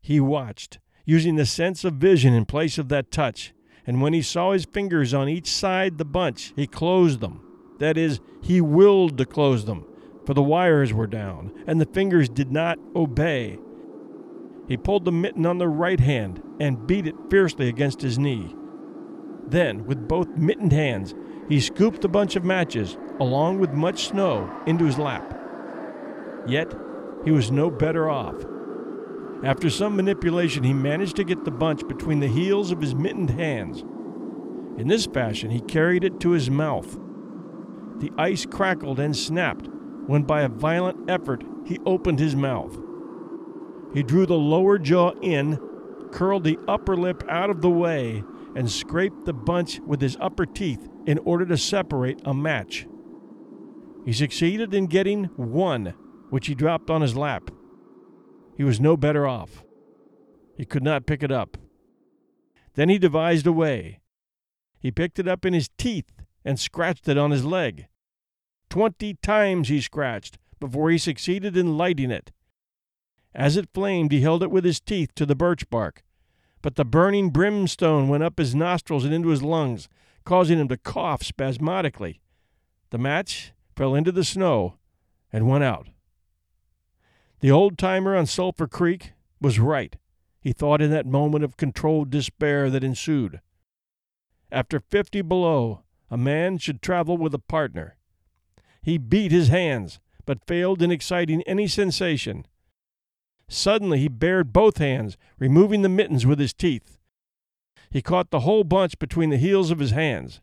He 0.00 0.18
watched, 0.18 0.78
using 1.04 1.36
the 1.36 1.44
sense 1.44 1.84
of 1.84 1.96
vision 1.96 2.32
in 2.32 2.46
place 2.46 2.78
of 2.78 2.88
that 2.88 3.10
touch, 3.10 3.52
and 3.86 4.00
when 4.00 4.14
he 4.14 4.22
saw 4.22 4.52
his 4.52 4.64
fingers 4.64 5.12
on 5.12 5.28
each 5.28 5.50
side 5.50 5.98
the 5.98 6.06
bunch, 6.06 6.54
he 6.56 6.66
closed 6.66 7.20
them. 7.20 7.42
That 7.80 7.98
is, 7.98 8.20
he 8.40 8.62
willed 8.62 9.18
to 9.18 9.26
close 9.26 9.66
them, 9.66 9.84
for 10.24 10.32
the 10.32 10.42
wires 10.42 10.94
were 10.94 11.06
down, 11.06 11.52
and 11.66 11.78
the 11.78 11.84
fingers 11.84 12.30
did 12.30 12.50
not 12.50 12.78
obey. 12.96 13.58
He 14.68 14.78
pulled 14.78 15.04
the 15.04 15.12
mitten 15.12 15.44
on 15.44 15.58
the 15.58 15.68
right 15.68 16.00
hand 16.00 16.42
and 16.58 16.86
beat 16.86 17.06
it 17.06 17.16
fiercely 17.28 17.68
against 17.68 18.00
his 18.00 18.18
knee. 18.18 18.56
Then, 19.50 19.84
with 19.84 20.06
both 20.06 20.28
mittened 20.36 20.72
hands, 20.72 21.14
he 21.48 21.60
scooped 21.60 22.04
a 22.04 22.08
bunch 22.08 22.36
of 22.36 22.44
matches, 22.44 22.96
along 23.18 23.58
with 23.58 23.72
much 23.72 24.06
snow, 24.06 24.48
into 24.66 24.84
his 24.84 24.98
lap. 24.98 25.36
Yet, 26.46 26.72
he 27.24 27.32
was 27.32 27.50
no 27.50 27.70
better 27.70 28.08
off. 28.08 28.36
After 29.42 29.68
some 29.68 29.96
manipulation, 29.96 30.62
he 30.62 30.72
managed 30.72 31.16
to 31.16 31.24
get 31.24 31.44
the 31.44 31.50
bunch 31.50 31.86
between 31.88 32.20
the 32.20 32.28
heels 32.28 32.70
of 32.70 32.80
his 32.80 32.94
mittened 32.94 33.30
hands. 33.30 33.82
In 34.78 34.86
this 34.86 35.06
fashion, 35.06 35.50
he 35.50 35.60
carried 35.60 36.04
it 36.04 36.20
to 36.20 36.30
his 36.30 36.48
mouth. 36.48 36.98
The 37.98 38.12
ice 38.16 38.46
crackled 38.46 39.00
and 39.00 39.16
snapped 39.16 39.68
when, 40.06 40.22
by 40.22 40.42
a 40.42 40.48
violent 40.48 41.10
effort, 41.10 41.42
he 41.66 41.78
opened 41.84 42.20
his 42.20 42.36
mouth. 42.36 42.78
He 43.92 44.02
drew 44.04 44.26
the 44.26 44.34
lower 44.34 44.78
jaw 44.78 45.10
in, 45.20 45.58
curled 46.12 46.44
the 46.44 46.58
upper 46.68 46.96
lip 46.96 47.24
out 47.28 47.50
of 47.50 47.62
the 47.62 47.70
way, 47.70 48.22
and 48.54 48.70
scraped 48.70 49.24
the 49.24 49.32
bunch 49.32 49.80
with 49.80 50.00
his 50.00 50.16
upper 50.20 50.46
teeth 50.46 50.88
in 51.06 51.18
order 51.18 51.46
to 51.46 51.56
separate 51.56 52.20
a 52.24 52.34
match. 52.34 52.86
He 54.04 54.12
succeeded 54.12 54.74
in 54.74 54.86
getting 54.86 55.24
one, 55.36 55.94
which 56.30 56.46
he 56.46 56.54
dropped 56.54 56.90
on 56.90 57.02
his 57.02 57.16
lap. 57.16 57.50
He 58.56 58.64
was 58.64 58.80
no 58.80 58.96
better 58.96 59.26
off. 59.26 59.64
He 60.56 60.64
could 60.64 60.82
not 60.82 61.06
pick 61.06 61.22
it 61.22 61.32
up. 61.32 61.56
Then 62.74 62.88
he 62.88 62.98
devised 62.98 63.46
a 63.46 63.52
way. 63.52 64.00
He 64.78 64.90
picked 64.90 65.18
it 65.18 65.28
up 65.28 65.44
in 65.44 65.52
his 65.52 65.70
teeth 65.78 66.10
and 66.44 66.58
scratched 66.58 67.08
it 67.08 67.18
on 67.18 67.30
his 67.30 67.44
leg. 67.44 67.86
Twenty 68.68 69.14
times 69.14 69.68
he 69.68 69.80
scratched 69.80 70.38
before 70.60 70.90
he 70.90 70.98
succeeded 70.98 71.56
in 71.56 71.76
lighting 71.76 72.10
it. 72.10 72.32
As 73.34 73.56
it 73.56 73.68
flamed, 73.72 74.12
he 74.12 74.20
held 74.20 74.42
it 74.42 74.50
with 74.50 74.64
his 74.64 74.80
teeth 74.80 75.14
to 75.14 75.26
the 75.26 75.34
birch 75.34 75.68
bark, 75.70 76.02
but 76.62 76.76
the 76.76 76.84
burning 76.84 77.30
brimstone 77.30 78.08
went 78.08 78.22
up 78.22 78.38
his 78.38 78.54
nostrils 78.54 79.04
and 79.04 79.14
into 79.14 79.28
his 79.28 79.42
lungs, 79.42 79.88
causing 80.24 80.58
him 80.58 80.68
to 80.68 80.76
cough 80.76 81.22
spasmodically. 81.22 82.20
The 82.90 82.98
match 82.98 83.52
fell 83.76 83.94
into 83.94 84.12
the 84.12 84.24
snow 84.24 84.74
and 85.32 85.48
went 85.48 85.64
out. 85.64 85.88
The 87.40 87.50
old 87.50 87.78
timer 87.78 88.14
on 88.14 88.26
Sulphur 88.26 88.66
Creek 88.66 89.12
was 89.40 89.58
right, 89.58 89.96
he 90.40 90.52
thought 90.52 90.82
in 90.82 90.90
that 90.90 91.06
moment 91.06 91.44
of 91.44 91.56
controlled 91.56 92.10
despair 92.10 92.68
that 92.70 92.84
ensued. 92.84 93.40
After 94.52 94.80
fifty 94.80 95.22
below, 95.22 95.82
a 96.10 96.18
man 96.18 96.58
should 96.58 96.82
travel 96.82 97.16
with 97.16 97.32
a 97.34 97.38
partner. 97.38 97.96
He 98.82 98.98
beat 98.98 99.32
his 99.32 99.48
hands, 99.48 100.00
but 100.26 100.46
failed 100.46 100.82
in 100.82 100.90
exciting 100.90 101.42
any 101.42 101.66
sensation. 101.66 102.46
Suddenly 103.52 103.98
he 103.98 104.06
bared 104.06 104.52
both 104.52 104.78
hands, 104.78 105.18
removing 105.40 105.82
the 105.82 105.88
mittens 105.88 106.24
with 106.24 106.38
his 106.38 106.54
teeth. 106.54 106.98
He 107.90 108.00
caught 108.00 108.30
the 108.30 108.40
whole 108.40 108.62
bunch 108.62 108.96
between 109.00 109.30
the 109.30 109.36
heels 109.36 109.72
of 109.72 109.80
his 109.80 109.90
hands. 109.90 110.40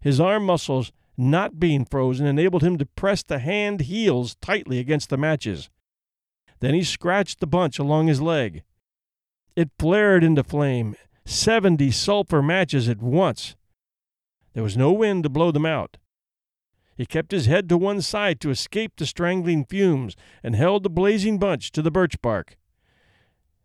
His 0.00 0.18
arm 0.18 0.44
muscles, 0.44 0.90
not 1.16 1.60
being 1.60 1.84
frozen, 1.84 2.26
enabled 2.26 2.64
him 2.64 2.76
to 2.78 2.86
press 2.86 3.22
the 3.22 3.38
hand 3.38 3.82
heels 3.82 4.34
tightly 4.42 4.80
against 4.80 5.10
the 5.10 5.16
matches. 5.16 5.70
Then 6.58 6.74
he 6.74 6.82
scratched 6.82 7.38
the 7.38 7.46
bunch 7.46 7.78
along 7.78 8.08
his 8.08 8.20
leg. 8.20 8.64
It 9.54 9.70
flared 9.78 10.24
into 10.24 10.42
flame, 10.42 10.96
seventy 11.24 11.92
sulphur 11.92 12.42
matches 12.42 12.88
at 12.88 13.00
once. 13.00 13.54
There 14.54 14.64
was 14.64 14.76
no 14.76 14.90
wind 14.90 15.22
to 15.22 15.28
blow 15.28 15.52
them 15.52 15.66
out. 15.66 15.98
He 16.98 17.06
kept 17.06 17.30
his 17.30 17.46
head 17.46 17.68
to 17.68 17.78
one 17.78 18.02
side 18.02 18.40
to 18.40 18.50
escape 18.50 18.96
the 18.96 19.06
strangling 19.06 19.64
fumes 19.64 20.16
and 20.42 20.56
held 20.56 20.82
the 20.82 20.90
blazing 20.90 21.38
bunch 21.38 21.70
to 21.70 21.80
the 21.80 21.92
birch 21.92 22.20
bark. 22.20 22.56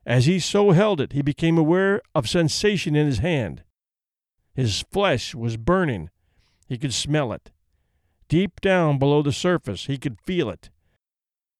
As 0.06 0.28
he 0.28 0.38
so 0.38 0.70
held 0.70 1.02
it, 1.02 1.14
he 1.14 1.24
became 1.24 1.58
aware 1.58 2.00
of 2.14 2.30
sensation 2.30 2.96
in 2.96 3.08
his 3.08 3.18
hand. 3.18 3.64
His 4.54 4.86
flesh 4.92 5.34
was 5.34 5.58
burning. 5.58 6.12
He 6.68 6.78
could 6.78 6.94
smell 6.94 7.34
it. 7.34 7.50
Deep 8.30 8.62
down 8.62 9.00
below 9.00 9.24
the 9.24 9.32
surface, 9.32 9.88
he 9.88 9.98
could 9.98 10.22
feel 10.22 10.48
it. 10.48 10.70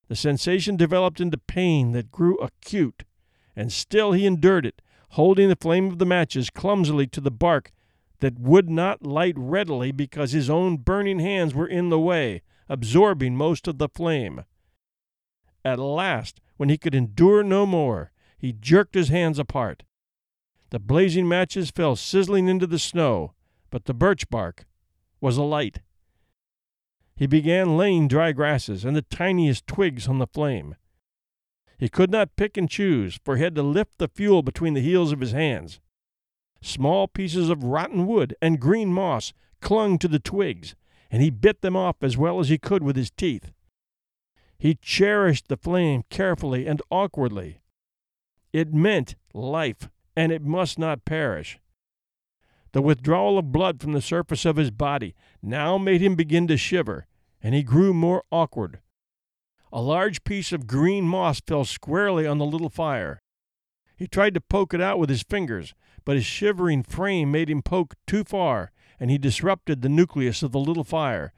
The 0.10 0.16
sensation 0.16 0.78
developed 0.78 1.20
into 1.20 1.40
pain 1.40 1.92
that 1.94 2.12
grew 2.12 2.38
acute, 2.38 3.04
and 3.56 3.74
still 3.74 4.12
he 4.12 4.28
endured 4.28 4.68
it, 4.68 4.80
holding 5.12 5.50
the 5.50 5.56
flame 5.56 5.88
of 5.88 5.98
the 5.98 6.06
matches 6.06 6.52
clumsily 6.52 7.08
to 7.08 7.20
the 7.20 7.32
bark 7.32 7.72
that 8.24 8.40
would 8.40 8.70
not 8.70 9.06
light 9.06 9.36
readily 9.36 9.92
because 9.92 10.32
his 10.32 10.50
own 10.50 10.78
burning 10.78 11.20
hands 11.20 11.54
were 11.54 11.68
in 11.68 11.90
the 11.90 12.00
way, 12.00 12.42
absorbing 12.70 13.36
most 13.36 13.68
of 13.68 13.80
the 13.80 13.90
flame. 13.90 14.46
At 15.66 15.78
last, 15.78 16.40
when 16.56 16.70
he 16.70 16.78
could 16.78 16.96
endure 16.96 17.44
no 17.44 17.66
more, 17.66 18.14
he 18.38 18.54
jerked 18.54 18.96
his 18.96 19.10
hands 19.10 19.40
apart. 19.40 19.84
The 20.70 20.80
blazing 20.80 21.28
matches 21.28 21.70
fell 21.70 21.98
sizzling 21.98 22.48
into 22.48 22.66
the 22.66 22.80
snow, 22.80 23.34
but 23.70 23.84
the 23.84 23.94
birch 23.94 24.30
bark 24.30 24.68
was 25.20 25.36
alight. 25.36 25.82
He 27.18 27.28
began 27.28 27.76
laying 27.76 28.08
dry 28.08 28.32
grasses 28.32 28.86
and 28.86 28.96
the 28.96 29.02
tiniest 29.02 29.68
twigs 29.68 30.08
on 30.08 30.20
the 30.20 30.28
flame. 30.28 30.78
He 31.78 31.90
could 31.90 32.10
not 32.10 32.38
pick 32.38 32.56
and 32.56 32.70
choose, 32.70 33.20
for 33.26 33.36
he 33.36 33.44
had 33.44 33.56
to 33.56 33.64
lift 33.64 33.98
the 33.98 34.08
fuel 34.08 34.44
between 34.44 34.76
the 34.76 34.82
heels 34.82 35.12
of 35.12 35.20
his 35.20 35.34
hands. 35.34 35.82
Small 36.66 37.10
pieces 37.10 37.50
of 37.50 37.66
rotten 37.66 38.08
wood 38.08 38.38
and 38.42 38.58
green 38.58 38.94
moss 38.94 39.34
clung 39.60 40.00
to 40.00 40.08
the 40.08 40.18
twigs, 40.18 40.76
and 41.12 41.22
he 41.22 41.30
bit 41.30 41.62
them 41.62 41.76
off 41.76 41.98
as 42.02 42.18
well 42.18 42.40
as 42.40 42.48
he 42.48 42.58
could 42.58 42.82
with 42.82 42.96
his 42.96 43.12
teeth. 43.12 43.52
He 44.58 44.76
cherished 44.76 45.50
the 45.50 45.58
flame 45.58 46.06
carefully 46.10 46.66
and 46.66 46.82
awkwardly. 46.90 47.60
It 48.54 48.74
meant 48.74 49.16
life, 49.34 49.90
and 50.16 50.32
it 50.32 50.42
must 50.42 50.80
not 50.80 51.04
perish. 51.04 51.60
The 52.72 52.82
withdrawal 52.82 53.38
of 53.38 53.52
blood 53.52 53.82
from 53.82 53.92
the 53.92 54.02
surface 54.02 54.46
of 54.46 54.56
his 54.56 54.72
body 54.72 55.16
now 55.42 55.78
made 55.78 56.00
him 56.00 56.16
begin 56.16 56.48
to 56.48 56.56
shiver, 56.56 57.08
and 57.42 57.54
he 57.54 57.64
grew 57.64 57.94
more 57.94 58.24
awkward. 58.32 58.80
A 59.74 59.82
large 59.82 60.24
piece 60.24 60.54
of 60.54 60.66
green 60.66 61.04
moss 61.04 61.42
fell 61.42 61.66
squarely 61.66 62.26
on 62.26 62.38
the 62.38 62.46
little 62.46 62.70
fire. 62.70 63.22
He 63.98 64.08
tried 64.08 64.34
to 64.36 64.42
poke 64.42 64.74
it 64.74 64.80
out 64.80 64.98
with 64.98 65.10
his 65.10 65.24
fingers, 65.24 65.74
but 66.06 66.16
his 66.16 66.26
shivering 66.26 66.84
frame 66.84 67.32
made 67.32 67.50
him 67.50 67.62
poke 67.62 67.96
too 68.06 68.24
far, 68.24 68.72
and 69.00 69.10
he 69.10 69.18
disrupted 69.18 69.82
the 69.82 69.90
nucleus 69.90 70.44
of 70.44 70.52
the 70.52 70.60
little 70.60 70.84
fire, 70.84 71.34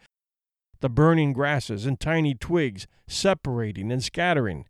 the 0.79 0.89
burning 0.89 1.33
grasses 1.33 1.85
and 1.85 1.99
tiny 1.99 2.33
twigs 2.33 2.87
separating 3.07 3.91
and 3.91 4.03
scattering. 4.03 4.65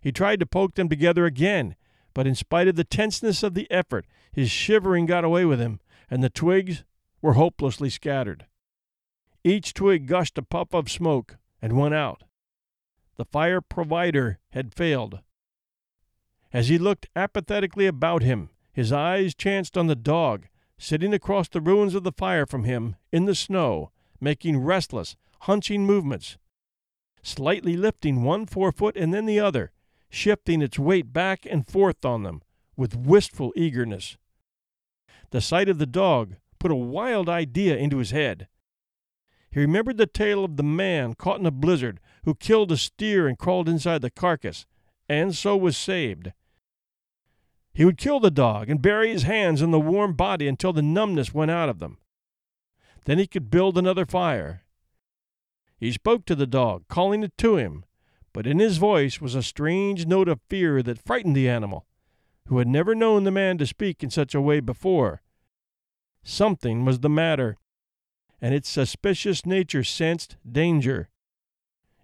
He 0.00 0.12
tried 0.12 0.40
to 0.40 0.46
poke 0.46 0.74
them 0.74 0.88
together 0.88 1.24
again, 1.26 1.74
but 2.14 2.26
in 2.26 2.34
spite 2.34 2.68
of 2.68 2.76
the 2.76 2.84
tenseness 2.84 3.42
of 3.42 3.54
the 3.54 3.70
effort, 3.70 4.06
his 4.32 4.50
shivering 4.50 5.06
got 5.06 5.24
away 5.24 5.44
with 5.44 5.60
him, 5.60 5.80
and 6.10 6.22
the 6.22 6.30
twigs 6.30 6.84
were 7.20 7.34
hopelessly 7.34 7.90
scattered. 7.90 8.46
Each 9.44 9.72
twig 9.74 10.06
gushed 10.06 10.38
a 10.38 10.42
puff 10.42 10.74
of 10.74 10.90
smoke 10.90 11.36
and 11.60 11.76
went 11.76 11.94
out. 11.94 12.24
The 13.16 13.24
fire 13.24 13.60
provider 13.60 14.38
had 14.50 14.74
failed. 14.74 15.20
As 16.52 16.68
he 16.68 16.78
looked 16.78 17.08
apathetically 17.16 17.86
about 17.86 18.22
him, 18.22 18.50
his 18.78 18.92
eyes 18.92 19.34
chanced 19.34 19.76
on 19.76 19.88
the 19.88 19.96
dog, 19.96 20.46
sitting 20.78 21.12
across 21.12 21.48
the 21.48 21.60
ruins 21.60 21.96
of 21.96 22.04
the 22.04 22.12
fire 22.12 22.46
from 22.46 22.62
him, 22.62 22.94
in 23.10 23.24
the 23.24 23.34
snow, 23.34 23.90
making 24.20 24.56
restless, 24.56 25.16
hunching 25.40 25.84
movements, 25.84 26.38
slightly 27.20 27.76
lifting 27.76 28.22
one 28.22 28.46
forefoot 28.46 28.96
and 28.96 29.12
then 29.12 29.26
the 29.26 29.40
other, 29.40 29.72
shifting 30.08 30.62
its 30.62 30.78
weight 30.78 31.12
back 31.12 31.44
and 31.44 31.66
forth 31.66 32.04
on 32.04 32.22
them 32.22 32.40
with 32.76 32.94
wistful 32.94 33.52
eagerness. 33.56 34.16
The 35.30 35.40
sight 35.40 35.68
of 35.68 35.78
the 35.78 35.84
dog 35.84 36.36
put 36.60 36.70
a 36.70 36.76
wild 36.76 37.28
idea 37.28 37.76
into 37.76 37.98
his 37.98 38.12
head. 38.12 38.46
He 39.50 39.58
remembered 39.58 39.96
the 39.96 40.06
tale 40.06 40.44
of 40.44 40.56
the 40.56 40.62
man 40.62 41.14
caught 41.14 41.40
in 41.40 41.46
a 41.46 41.50
blizzard 41.50 41.98
who 42.26 42.36
killed 42.36 42.70
a 42.70 42.76
steer 42.76 43.26
and 43.26 43.36
crawled 43.36 43.68
inside 43.68 44.02
the 44.02 44.10
carcass, 44.10 44.66
and 45.08 45.34
so 45.34 45.56
was 45.56 45.76
saved. 45.76 46.32
He 47.78 47.84
would 47.84 47.96
kill 47.96 48.18
the 48.18 48.32
dog 48.32 48.68
and 48.68 48.82
bury 48.82 49.12
his 49.12 49.22
hands 49.22 49.62
in 49.62 49.70
the 49.70 49.78
warm 49.78 50.14
body 50.14 50.48
until 50.48 50.72
the 50.72 50.82
numbness 50.82 51.32
went 51.32 51.52
out 51.52 51.68
of 51.68 51.78
them. 51.78 51.98
Then 53.04 53.18
he 53.18 53.28
could 53.28 53.52
build 53.52 53.78
another 53.78 54.04
fire. 54.04 54.64
He 55.76 55.92
spoke 55.92 56.26
to 56.26 56.34
the 56.34 56.44
dog, 56.44 56.88
calling 56.88 57.22
it 57.22 57.38
to 57.38 57.54
him, 57.54 57.84
but 58.32 58.48
in 58.48 58.58
his 58.58 58.78
voice 58.78 59.20
was 59.20 59.36
a 59.36 59.44
strange 59.44 60.06
note 60.06 60.26
of 60.26 60.40
fear 60.48 60.82
that 60.82 60.98
frightened 60.98 61.36
the 61.36 61.48
animal, 61.48 61.86
who 62.48 62.58
had 62.58 62.66
never 62.66 62.96
known 62.96 63.22
the 63.22 63.30
man 63.30 63.58
to 63.58 63.66
speak 63.68 64.02
in 64.02 64.10
such 64.10 64.34
a 64.34 64.40
way 64.40 64.58
before. 64.58 65.22
Something 66.24 66.84
was 66.84 66.98
the 66.98 67.08
matter, 67.08 67.58
and 68.40 68.54
its 68.54 68.68
suspicious 68.68 69.46
nature 69.46 69.84
sensed 69.84 70.36
danger. 70.44 71.10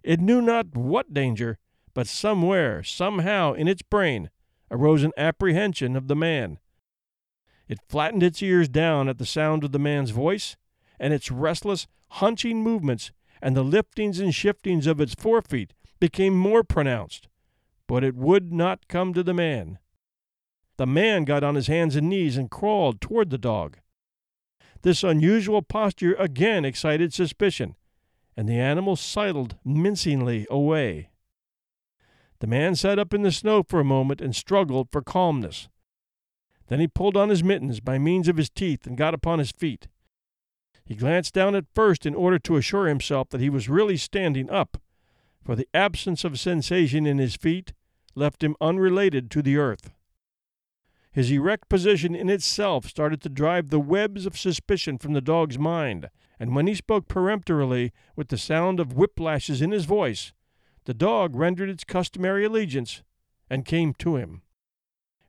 It 0.03 0.21
knew 0.21 0.41
not 0.41 0.77
what 0.77 1.13
danger, 1.13 1.57
but 1.93 2.07
somewhere, 2.07 2.81
somehow, 2.81 3.51
in 3.51 3.67
its 3.67 3.81
brain 3.81 4.29
arose 4.71 5.03
an 5.03 5.13
apprehension 5.17 5.95
of 5.95 6.07
the 6.07 6.15
man. 6.15 6.59
It 7.67 7.79
flattened 7.89 8.23
its 8.23 8.41
ears 8.43 8.69
down 8.69 9.09
at 9.09 9.17
the 9.17 9.25
sound 9.25 9.63
of 9.63 9.71
the 9.71 9.79
man's 9.79 10.11
voice, 10.11 10.55
and 10.99 11.13
its 11.13 11.31
restless, 11.31 11.87
hunching 12.09 12.61
movements 12.61 13.11
and 13.41 13.55
the 13.55 13.63
liftings 13.63 14.19
and 14.19 14.33
shiftings 14.33 14.87
of 14.87 14.99
its 14.99 15.13
forefeet 15.15 15.73
became 15.99 16.35
more 16.35 16.63
pronounced. 16.63 17.27
But 17.87 18.03
it 18.03 18.15
would 18.15 18.51
not 18.51 18.87
come 18.87 19.13
to 19.13 19.23
the 19.23 19.33
man. 19.33 19.79
The 20.77 20.87
man 20.87 21.23
got 21.23 21.43
on 21.43 21.55
his 21.55 21.67
hands 21.67 21.95
and 21.95 22.09
knees 22.09 22.37
and 22.37 22.49
crawled 22.49 22.99
toward 22.99 23.29
the 23.29 23.37
dog. 23.37 23.77
This 24.81 25.03
unusual 25.03 25.61
posture 25.61 26.15
again 26.15 26.65
excited 26.65 27.13
suspicion, 27.13 27.75
and 28.35 28.49
the 28.49 28.59
animal 28.59 28.95
sidled 28.95 29.55
mincingly 29.63 30.45
away. 30.49 31.09
The 32.39 32.47
man 32.47 32.75
sat 32.75 32.99
up 32.99 33.13
in 33.13 33.21
the 33.21 33.31
snow 33.31 33.63
for 33.63 33.79
a 33.79 33.85
moment 33.85 34.21
and 34.21 34.35
struggled 34.35 34.89
for 34.91 35.01
calmness. 35.01 35.69
Then 36.67 36.79
he 36.79 36.87
pulled 36.87 37.15
on 37.15 37.29
his 37.29 37.43
mittens 37.43 37.79
by 37.79 37.97
means 37.97 38.27
of 38.27 38.37
his 38.37 38.49
teeth 38.49 38.85
and 38.85 38.97
got 38.97 39.13
upon 39.13 39.39
his 39.39 39.51
feet. 39.51 39.87
He 40.83 40.95
glanced 40.95 41.33
down 41.33 41.55
at 41.55 41.73
first 41.73 42.05
in 42.05 42.13
order 42.13 42.37
to 42.39 42.57
assure 42.57 42.87
himself 42.87 43.29
that 43.29 43.41
he 43.41 43.49
was 43.49 43.69
really 43.69 43.97
standing 43.97 44.49
up, 44.49 44.77
for 45.43 45.55
the 45.55 45.67
absence 45.73 46.23
of 46.23 46.39
sensation 46.39 47.05
in 47.05 47.17
his 47.17 47.35
feet 47.35 47.73
left 48.15 48.43
him 48.43 48.55
unrelated 48.59 49.29
to 49.31 49.41
the 49.41 49.57
earth. 49.57 49.91
His 51.11 51.31
erect 51.31 51.69
position 51.69 52.13
in 52.13 52.29
itself 52.29 52.85
started 52.85 53.21
to 53.21 53.29
drive 53.29 53.69
the 53.69 53.79
webs 53.79 54.25
of 54.25 54.37
suspicion 54.37 54.97
from 54.97 55.13
the 55.13 55.21
dog's 55.21 55.57
mind, 55.57 56.09
and 56.39 56.55
when 56.55 56.67
he 56.67 56.75
spoke 56.75 57.07
peremptorily, 57.07 57.93
with 58.15 58.27
the 58.27 58.37
sound 58.37 58.79
of 58.79 58.93
whiplashes 58.93 59.61
in 59.61 59.71
his 59.71 59.85
voice, 59.85 60.33
the 60.85 60.93
dog 60.93 61.35
rendered 61.35 61.69
its 61.69 61.83
customary 61.83 62.45
allegiance 62.45 63.03
and 63.49 63.65
came 63.65 63.93
to 63.95 64.15
him. 64.15 64.41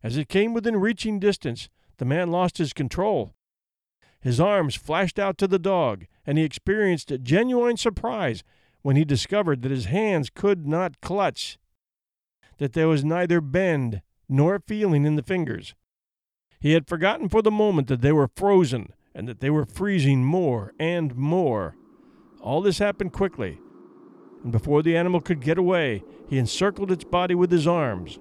As 0.03 0.17
it 0.17 0.29
came 0.29 0.55
within 0.55 0.77
reaching 0.77 1.19
distance, 1.19 1.69
the 1.99 2.05
man 2.05 2.31
lost 2.31 2.59
his 2.59 2.73
control. 2.73 3.35
His 4.21 4.41
arms 4.41 4.75
flashed 4.75 5.19
out 5.19 5.39
to 5.39 5.47
the 5.47 5.59
dog, 5.59 6.07
and 6.27 6.39
he 6.39 6.45
experienced 6.45 7.11
a 7.11 7.19
genuine 7.19 7.77
surprise 7.77 8.43
when 8.83 8.97
he 8.97 9.05
discovered 9.05 9.63
that 9.63 9.71
his 9.71 9.87
hands 9.87 10.31
could 10.31 10.67
not 10.67 11.01
clutch, 11.01 11.59
that 12.59 12.73
there 12.73 12.89
was 12.89 13.05
neither 13.05 13.41
bend 13.41 14.03
nor 14.29 14.61
feeling 14.61 15.05
in 15.05 15.17
the 15.17 15.23
fingers. 15.23 15.75
He 16.61 16.73
had 16.73 16.89
forgotten 16.89 17.29
for 17.29 17.43
the 17.43 17.51
moment 17.51 17.89
that 17.89 18.01
they 18.01 18.13
were 18.13 18.31
frozen 18.35 18.93
and 19.15 19.29
that 19.29 19.41
they 19.41 19.51
were 19.51 19.65
freezing 19.65 20.25
more 20.25 20.73
and 20.79 21.15
more. 21.17 21.77
All 22.41 22.61
this 22.61 22.79
happened 22.79 23.13
quickly, 23.13 23.59
and 24.47 24.53
before 24.53 24.81
the 24.81 24.97
animal 24.97 25.21
could 25.21 25.41
get 25.41 25.59
away, 25.59 26.05
he 26.29 26.39
encircled 26.39 26.93
its 26.93 27.03
body 27.03 27.35
with 27.35 27.51
his 27.51 27.67
arms. 27.67 28.21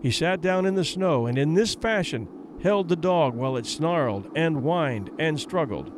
He 0.00 0.10
sat 0.10 0.40
down 0.40 0.64
in 0.64 0.74
the 0.74 0.86
snow, 0.86 1.26
and 1.26 1.36
in 1.36 1.52
this 1.52 1.74
fashion 1.74 2.26
held 2.62 2.88
the 2.88 2.96
dog 2.96 3.34
while 3.34 3.58
it 3.58 3.66
snarled 3.66 4.30
and 4.34 4.62
whined 4.62 5.10
and 5.18 5.38
struggled. 5.38 5.92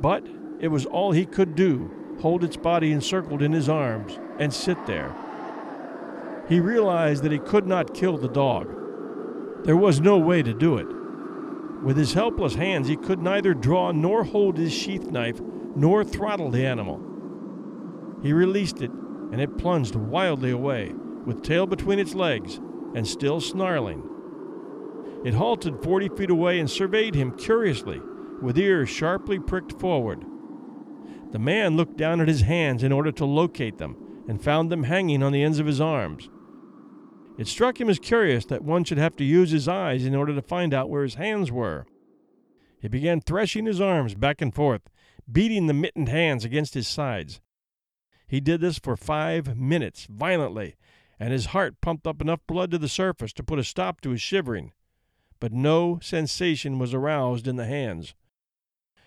But 0.00 0.26
it 0.60 0.68
was 0.68 0.86
all 0.86 1.12
he 1.12 1.26
could 1.26 1.54
do 1.54 1.90
hold 2.22 2.42
its 2.42 2.56
body 2.56 2.90
encircled 2.90 3.42
in 3.42 3.52
his 3.52 3.68
arms 3.68 4.18
and 4.38 4.50
sit 4.50 4.78
there. 4.86 5.14
He 6.48 6.58
realized 6.58 7.22
that 7.22 7.32
he 7.32 7.40
could 7.40 7.66
not 7.66 7.92
kill 7.92 8.16
the 8.16 8.28
dog. 8.28 8.74
There 9.64 9.76
was 9.76 10.00
no 10.00 10.16
way 10.16 10.42
to 10.42 10.54
do 10.54 10.78
it. 10.78 10.86
With 11.82 11.98
his 11.98 12.14
helpless 12.14 12.54
hands, 12.54 12.88
he 12.88 12.96
could 12.96 13.20
neither 13.20 13.52
draw 13.52 13.92
nor 13.92 14.24
hold 14.24 14.56
his 14.56 14.72
sheath 14.72 15.10
knife 15.10 15.38
nor 15.76 16.02
throttle 16.02 16.50
the 16.50 16.64
animal. 16.64 17.13
He 18.24 18.32
released 18.32 18.80
it, 18.80 18.90
and 18.90 19.38
it 19.38 19.58
plunged 19.58 19.94
wildly 19.94 20.50
away, 20.50 20.94
with 21.26 21.42
tail 21.42 21.66
between 21.66 21.98
its 21.98 22.14
legs 22.14 22.58
and 22.94 23.06
still 23.06 23.38
snarling. 23.38 24.02
It 25.26 25.34
halted 25.34 25.82
forty 25.82 26.08
feet 26.08 26.30
away 26.30 26.58
and 26.58 26.70
surveyed 26.70 27.14
him 27.14 27.36
curiously, 27.36 28.00
with 28.40 28.58
ears 28.58 28.88
sharply 28.88 29.38
pricked 29.38 29.78
forward. 29.78 30.24
The 31.32 31.38
man 31.38 31.76
looked 31.76 31.98
down 31.98 32.22
at 32.22 32.28
his 32.28 32.40
hands 32.40 32.82
in 32.82 32.92
order 32.92 33.12
to 33.12 33.26
locate 33.26 33.76
them, 33.76 34.24
and 34.26 34.42
found 34.42 34.72
them 34.72 34.84
hanging 34.84 35.22
on 35.22 35.32
the 35.32 35.42
ends 35.42 35.58
of 35.58 35.66
his 35.66 35.80
arms. 35.80 36.30
It 37.36 37.46
struck 37.46 37.78
him 37.78 37.90
as 37.90 37.98
curious 37.98 38.46
that 38.46 38.64
one 38.64 38.84
should 38.84 38.96
have 38.96 39.16
to 39.16 39.24
use 39.24 39.50
his 39.50 39.68
eyes 39.68 40.06
in 40.06 40.14
order 40.14 40.34
to 40.34 40.40
find 40.40 40.72
out 40.72 40.88
where 40.88 41.02
his 41.02 41.16
hands 41.16 41.52
were. 41.52 41.84
He 42.80 42.88
began 42.88 43.20
threshing 43.20 43.66
his 43.66 43.82
arms 43.82 44.14
back 44.14 44.40
and 44.40 44.54
forth, 44.54 44.88
beating 45.30 45.66
the 45.66 45.74
mittened 45.74 46.08
hands 46.08 46.46
against 46.46 46.72
his 46.72 46.88
sides. 46.88 47.42
He 48.26 48.40
did 48.40 48.60
this 48.60 48.78
for 48.78 48.96
five 48.96 49.56
minutes, 49.56 50.06
violently, 50.10 50.76
and 51.18 51.32
his 51.32 51.46
heart 51.46 51.80
pumped 51.80 52.06
up 52.06 52.20
enough 52.20 52.40
blood 52.46 52.70
to 52.70 52.78
the 52.78 52.88
surface 52.88 53.32
to 53.34 53.44
put 53.44 53.58
a 53.58 53.64
stop 53.64 54.00
to 54.00 54.10
his 54.10 54.22
shivering. 54.22 54.72
But 55.40 55.52
no 55.52 55.98
sensation 56.00 56.78
was 56.78 56.94
aroused 56.94 57.46
in 57.46 57.56
the 57.56 57.66
hands. 57.66 58.14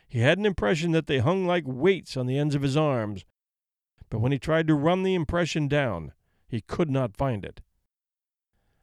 He 0.08 0.20
had 0.20 0.38
an 0.38 0.46
impression 0.46 0.92
that 0.92 1.08
they 1.08 1.20
hung 1.20 1.46
like 1.46 1.64
weights 1.66 2.16
on 2.16 2.28
the 2.28 2.38
ends 2.38 2.56
of 2.56 2.62
his 2.62 2.78
arms, 2.78 3.26
but 4.10 4.20
when 4.20 4.32
he 4.32 4.40
tried 4.40 4.68
to 4.68 4.76
run 4.76 5.04
the 5.04 5.16
impression 5.16 5.68
down, 5.68 6.14
he 6.48 6.62
could 6.62 6.90
not 6.90 7.18
find 7.18 7.44
it 7.44 7.62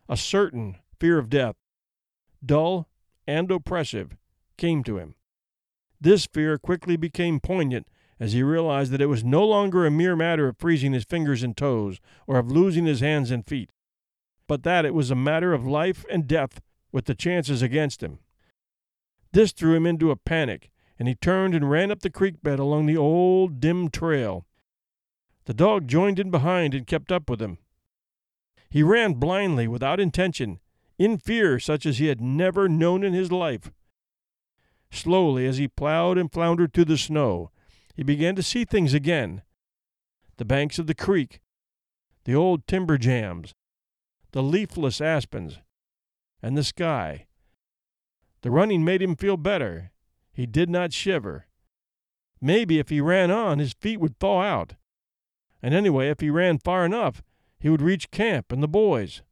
a 0.08 0.16
certain 0.16 0.76
fear 1.00 1.18
of 1.18 1.30
death, 1.30 1.56
dull 2.44 2.88
and 3.26 3.50
oppressive, 3.50 4.16
came 4.56 4.84
to 4.84 4.98
him. 4.98 5.14
This 6.00 6.26
fear 6.26 6.58
quickly 6.58 6.96
became 6.96 7.40
poignant 7.40 7.86
as 8.20 8.32
he 8.32 8.42
realized 8.42 8.92
that 8.92 9.00
it 9.00 9.06
was 9.06 9.24
no 9.24 9.44
longer 9.44 9.86
a 9.86 9.90
mere 9.90 10.16
matter 10.16 10.48
of 10.48 10.58
freezing 10.58 10.92
his 10.92 11.04
fingers 11.04 11.42
and 11.42 11.56
toes 11.56 12.00
or 12.26 12.38
of 12.38 12.50
losing 12.50 12.86
his 12.86 13.00
hands 13.00 13.30
and 13.30 13.46
feet, 13.46 13.70
but 14.46 14.62
that 14.62 14.84
it 14.84 14.94
was 14.94 15.10
a 15.10 15.16
matter 15.16 15.52
of 15.52 15.66
life 15.66 16.04
and 16.10 16.26
death 16.26 16.60
with 16.92 17.06
the 17.06 17.14
chances 17.14 17.62
against 17.62 18.02
him. 18.02 18.18
This 19.32 19.52
threw 19.52 19.74
him 19.74 19.86
into 19.86 20.12
a 20.12 20.16
panic, 20.16 20.70
and 20.98 21.08
he 21.08 21.16
turned 21.16 21.54
and 21.54 21.70
ran 21.70 21.90
up 21.90 22.00
the 22.00 22.10
creek 22.10 22.42
bed 22.42 22.60
along 22.60 22.86
the 22.86 22.96
old 22.96 23.58
dim 23.58 23.90
trail. 23.90 24.46
The 25.46 25.54
dog 25.54 25.88
joined 25.88 26.18
in 26.18 26.30
behind 26.30 26.72
and 26.72 26.86
kept 26.86 27.10
up 27.10 27.28
with 27.28 27.42
him. 27.42 27.58
He 28.70 28.82
ran 28.82 29.14
blindly, 29.14 29.68
without 29.68 30.00
intention, 30.00 30.60
in 30.98 31.18
fear 31.18 31.58
such 31.58 31.84
as 31.84 31.98
he 31.98 32.06
had 32.06 32.20
never 32.20 32.68
known 32.68 33.02
in 33.02 33.12
his 33.12 33.32
life. 33.32 33.72
Slowly, 34.90 35.46
as 35.46 35.58
he 35.58 35.66
plowed 35.66 36.16
and 36.16 36.32
floundered 36.32 36.72
through 36.72 36.86
the 36.86 36.96
snow, 36.98 37.50
he 37.94 38.02
began 38.02 38.34
to 38.36 38.42
see 38.42 38.64
things 38.64 38.92
again 38.92 39.42
the 40.36 40.44
banks 40.44 40.80
of 40.80 40.88
the 40.88 40.94
creek, 40.94 41.40
the 42.24 42.34
old 42.34 42.66
timber 42.66 42.98
jams, 42.98 43.54
the 44.32 44.42
leafless 44.42 45.00
aspens, 45.00 45.60
and 46.42 46.56
the 46.56 46.64
sky. 46.64 47.26
The 48.42 48.50
running 48.50 48.84
made 48.84 49.00
him 49.00 49.14
feel 49.14 49.36
better. 49.36 49.92
He 50.32 50.44
did 50.44 50.68
not 50.68 50.92
shiver. 50.92 51.46
Maybe 52.40 52.80
if 52.80 52.88
he 52.88 53.00
ran 53.00 53.30
on, 53.30 53.60
his 53.60 53.74
feet 53.74 54.00
would 54.00 54.18
thaw 54.18 54.42
out. 54.42 54.74
And 55.62 55.72
anyway, 55.72 56.10
if 56.10 56.18
he 56.18 56.30
ran 56.30 56.58
far 56.58 56.84
enough, 56.84 57.22
he 57.60 57.70
would 57.70 57.80
reach 57.80 58.10
camp 58.10 58.50
and 58.50 58.62
the 58.62 58.68
boys. 58.68 59.22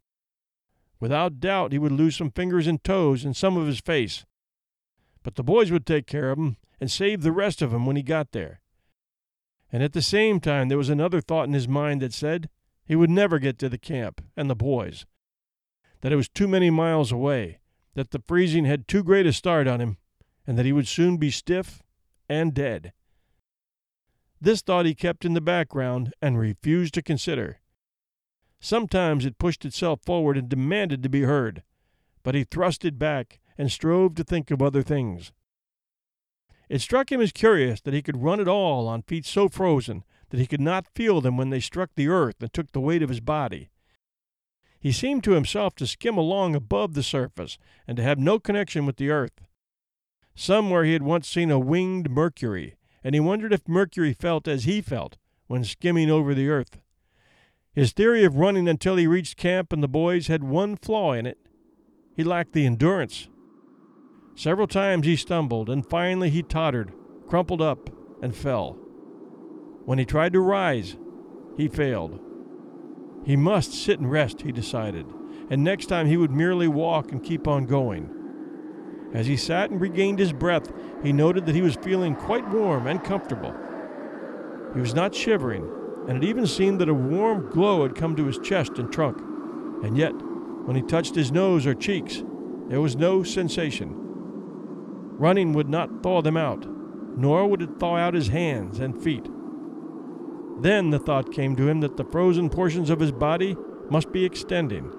Without 1.00 1.40
doubt, 1.40 1.72
he 1.72 1.78
would 1.78 1.92
lose 1.92 2.16
some 2.16 2.30
fingers 2.30 2.68
and 2.68 2.82
toes 2.82 3.24
and 3.24 3.36
some 3.36 3.56
of 3.56 3.66
his 3.66 3.80
face. 3.80 4.24
But 5.24 5.34
the 5.34 5.42
boys 5.42 5.72
would 5.72 5.84
take 5.84 6.06
care 6.06 6.30
of 6.30 6.38
him 6.38 6.56
and 6.82 6.90
save 6.90 7.22
the 7.22 7.30
rest 7.30 7.62
of 7.62 7.72
him 7.72 7.86
when 7.86 7.94
he 7.94 8.02
got 8.02 8.32
there. 8.32 8.60
And 9.70 9.84
at 9.84 9.92
the 9.92 10.02
same 10.02 10.40
time, 10.40 10.68
there 10.68 10.76
was 10.76 10.88
another 10.88 11.20
thought 11.20 11.46
in 11.46 11.52
his 11.52 11.68
mind 11.68 12.02
that 12.02 12.12
said 12.12 12.50
he 12.84 12.96
would 12.96 13.08
never 13.08 13.38
get 13.38 13.56
to 13.60 13.68
the 13.68 13.78
camp 13.78 14.20
and 14.36 14.50
the 14.50 14.56
boys, 14.56 15.06
that 16.00 16.12
it 16.12 16.16
was 16.16 16.28
too 16.28 16.48
many 16.48 16.70
miles 16.70 17.12
away, 17.12 17.60
that 17.94 18.10
the 18.10 18.18
freezing 18.26 18.64
had 18.64 18.88
too 18.88 19.04
great 19.04 19.26
a 19.26 19.32
start 19.32 19.68
on 19.68 19.80
him, 19.80 19.96
and 20.44 20.58
that 20.58 20.66
he 20.66 20.72
would 20.72 20.88
soon 20.88 21.18
be 21.18 21.30
stiff 21.30 21.84
and 22.28 22.52
dead. 22.52 22.92
This 24.40 24.60
thought 24.60 24.84
he 24.84 24.96
kept 24.96 25.24
in 25.24 25.34
the 25.34 25.40
background 25.40 26.12
and 26.20 26.36
refused 26.36 26.94
to 26.94 27.00
consider. 27.00 27.60
Sometimes 28.58 29.24
it 29.24 29.38
pushed 29.38 29.64
itself 29.64 30.00
forward 30.04 30.36
and 30.36 30.48
demanded 30.48 31.04
to 31.04 31.08
be 31.08 31.22
heard, 31.22 31.62
but 32.24 32.34
he 32.34 32.42
thrust 32.42 32.84
it 32.84 32.98
back 32.98 33.38
and 33.56 33.70
strove 33.70 34.16
to 34.16 34.24
think 34.24 34.50
of 34.50 34.60
other 34.60 34.82
things. 34.82 35.30
It 36.72 36.80
struck 36.80 37.12
him 37.12 37.20
as 37.20 37.32
curious 37.32 37.82
that 37.82 37.92
he 37.92 38.00
could 38.00 38.22
run 38.22 38.40
at 38.40 38.48
all 38.48 38.88
on 38.88 39.02
feet 39.02 39.26
so 39.26 39.50
frozen 39.50 40.04
that 40.30 40.40
he 40.40 40.46
could 40.46 40.58
not 40.58 40.88
feel 40.94 41.20
them 41.20 41.36
when 41.36 41.50
they 41.50 41.60
struck 41.60 41.90
the 41.94 42.08
earth 42.08 42.36
and 42.40 42.50
took 42.50 42.72
the 42.72 42.80
weight 42.80 43.02
of 43.02 43.10
his 43.10 43.20
body. 43.20 43.68
He 44.80 44.90
seemed 44.90 45.22
to 45.24 45.32
himself 45.32 45.74
to 45.74 45.86
skim 45.86 46.16
along 46.16 46.54
above 46.54 46.94
the 46.94 47.02
surface 47.02 47.58
and 47.86 47.98
to 47.98 48.02
have 48.02 48.18
no 48.18 48.38
connection 48.38 48.86
with 48.86 48.96
the 48.96 49.10
earth. 49.10 49.42
Somewhere 50.34 50.84
he 50.84 50.94
had 50.94 51.02
once 51.02 51.28
seen 51.28 51.50
a 51.50 51.58
winged 51.58 52.10
Mercury, 52.10 52.76
and 53.04 53.14
he 53.14 53.20
wondered 53.20 53.52
if 53.52 53.68
Mercury 53.68 54.14
felt 54.14 54.48
as 54.48 54.64
he 54.64 54.80
felt 54.80 55.18
when 55.48 55.64
skimming 55.64 56.10
over 56.10 56.32
the 56.34 56.48
earth. 56.48 56.78
His 57.74 57.92
theory 57.92 58.24
of 58.24 58.36
running 58.36 58.66
until 58.66 58.96
he 58.96 59.06
reached 59.06 59.36
camp 59.36 59.74
and 59.74 59.82
the 59.82 59.88
boys 59.88 60.28
had 60.28 60.42
one 60.42 60.76
flaw 60.76 61.12
in 61.12 61.26
it 61.26 61.36
he 62.16 62.24
lacked 62.24 62.54
the 62.54 62.64
endurance. 62.64 63.28
Several 64.34 64.66
times 64.66 65.06
he 65.06 65.16
stumbled, 65.16 65.68
and 65.68 65.86
finally 65.86 66.30
he 66.30 66.42
tottered, 66.42 66.92
crumpled 67.28 67.60
up, 67.60 67.90
and 68.22 68.34
fell. 68.34 68.78
When 69.84 69.98
he 69.98 70.04
tried 70.04 70.32
to 70.32 70.40
rise, 70.40 70.96
he 71.56 71.68
failed. 71.68 72.20
He 73.24 73.36
must 73.36 73.72
sit 73.72 74.00
and 74.00 74.10
rest, 74.10 74.42
he 74.42 74.52
decided, 74.52 75.06
and 75.50 75.62
next 75.62 75.86
time 75.86 76.06
he 76.06 76.16
would 76.16 76.30
merely 76.30 76.68
walk 76.68 77.12
and 77.12 77.22
keep 77.22 77.46
on 77.46 77.66
going. 77.66 78.10
As 79.12 79.26
he 79.26 79.36
sat 79.36 79.70
and 79.70 79.80
regained 79.80 80.18
his 80.18 80.32
breath, 80.32 80.72
he 81.02 81.12
noted 81.12 81.44
that 81.46 81.54
he 81.54 81.62
was 81.62 81.76
feeling 81.76 82.14
quite 82.14 82.48
warm 82.48 82.86
and 82.86 83.04
comfortable. 83.04 83.54
He 84.74 84.80
was 84.80 84.94
not 84.94 85.14
shivering, 85.14 85.70
and 86.08 86.16
it 86.16 86.26
even 86.26 86.46
seemed 86.46 86.80
that 86.80 86.88
a 86.88 86.94
warm 86.94 87.50
glow 87.50 87.82
had 87.82 87.94
come 87.94 88.16
to 88.16 88.26
his 88.26 88.38
chest 88.38 88.78
and 88.78 88.90
trunk. 88.90 89.18
And 89.84 89.98
yet, 89.98 90.12
when 90.64 90.74
he 90.74 90.82
touched 90.82 91.14
his 91.14 91.30
nose 91.30 91.66
or 91.66 91.74
cheeks, 91.74 92.24
there 92.68 92.80
was 92.80 92.96
no 92.96 93.22
sensation. 93.22 94.01
Running 95.18 95.52
would 95.52 95.68
not 95.68 96.02
thaw 96.02 96.22
them 96.22 96.36
out, 96.36 96.66
nor 97.16 97.46
would 97.46 97.62
it 97.62 97.78
thaw 97.78 97.96
out 97.96 98.14
his 98.14 98.28
hands 98.28 98.78
and 98.78 99.00
feet. 99.02 99.28
Then 100.60 100.90
the 100.90 100.98
thought 100.98 101.32
came 101.32 101.56
to 101.56 101.68
him 101.68 101.80
that 101.80 101.96
the 101.96 102.04
frozen 102.04 102.48
portions 102.50 102.90
of 102.90 103.00
his 103.00 103.12
body 103.12 103.56
must 103.90 104.12
be 104.12 104.24
extending. 104.24 104.92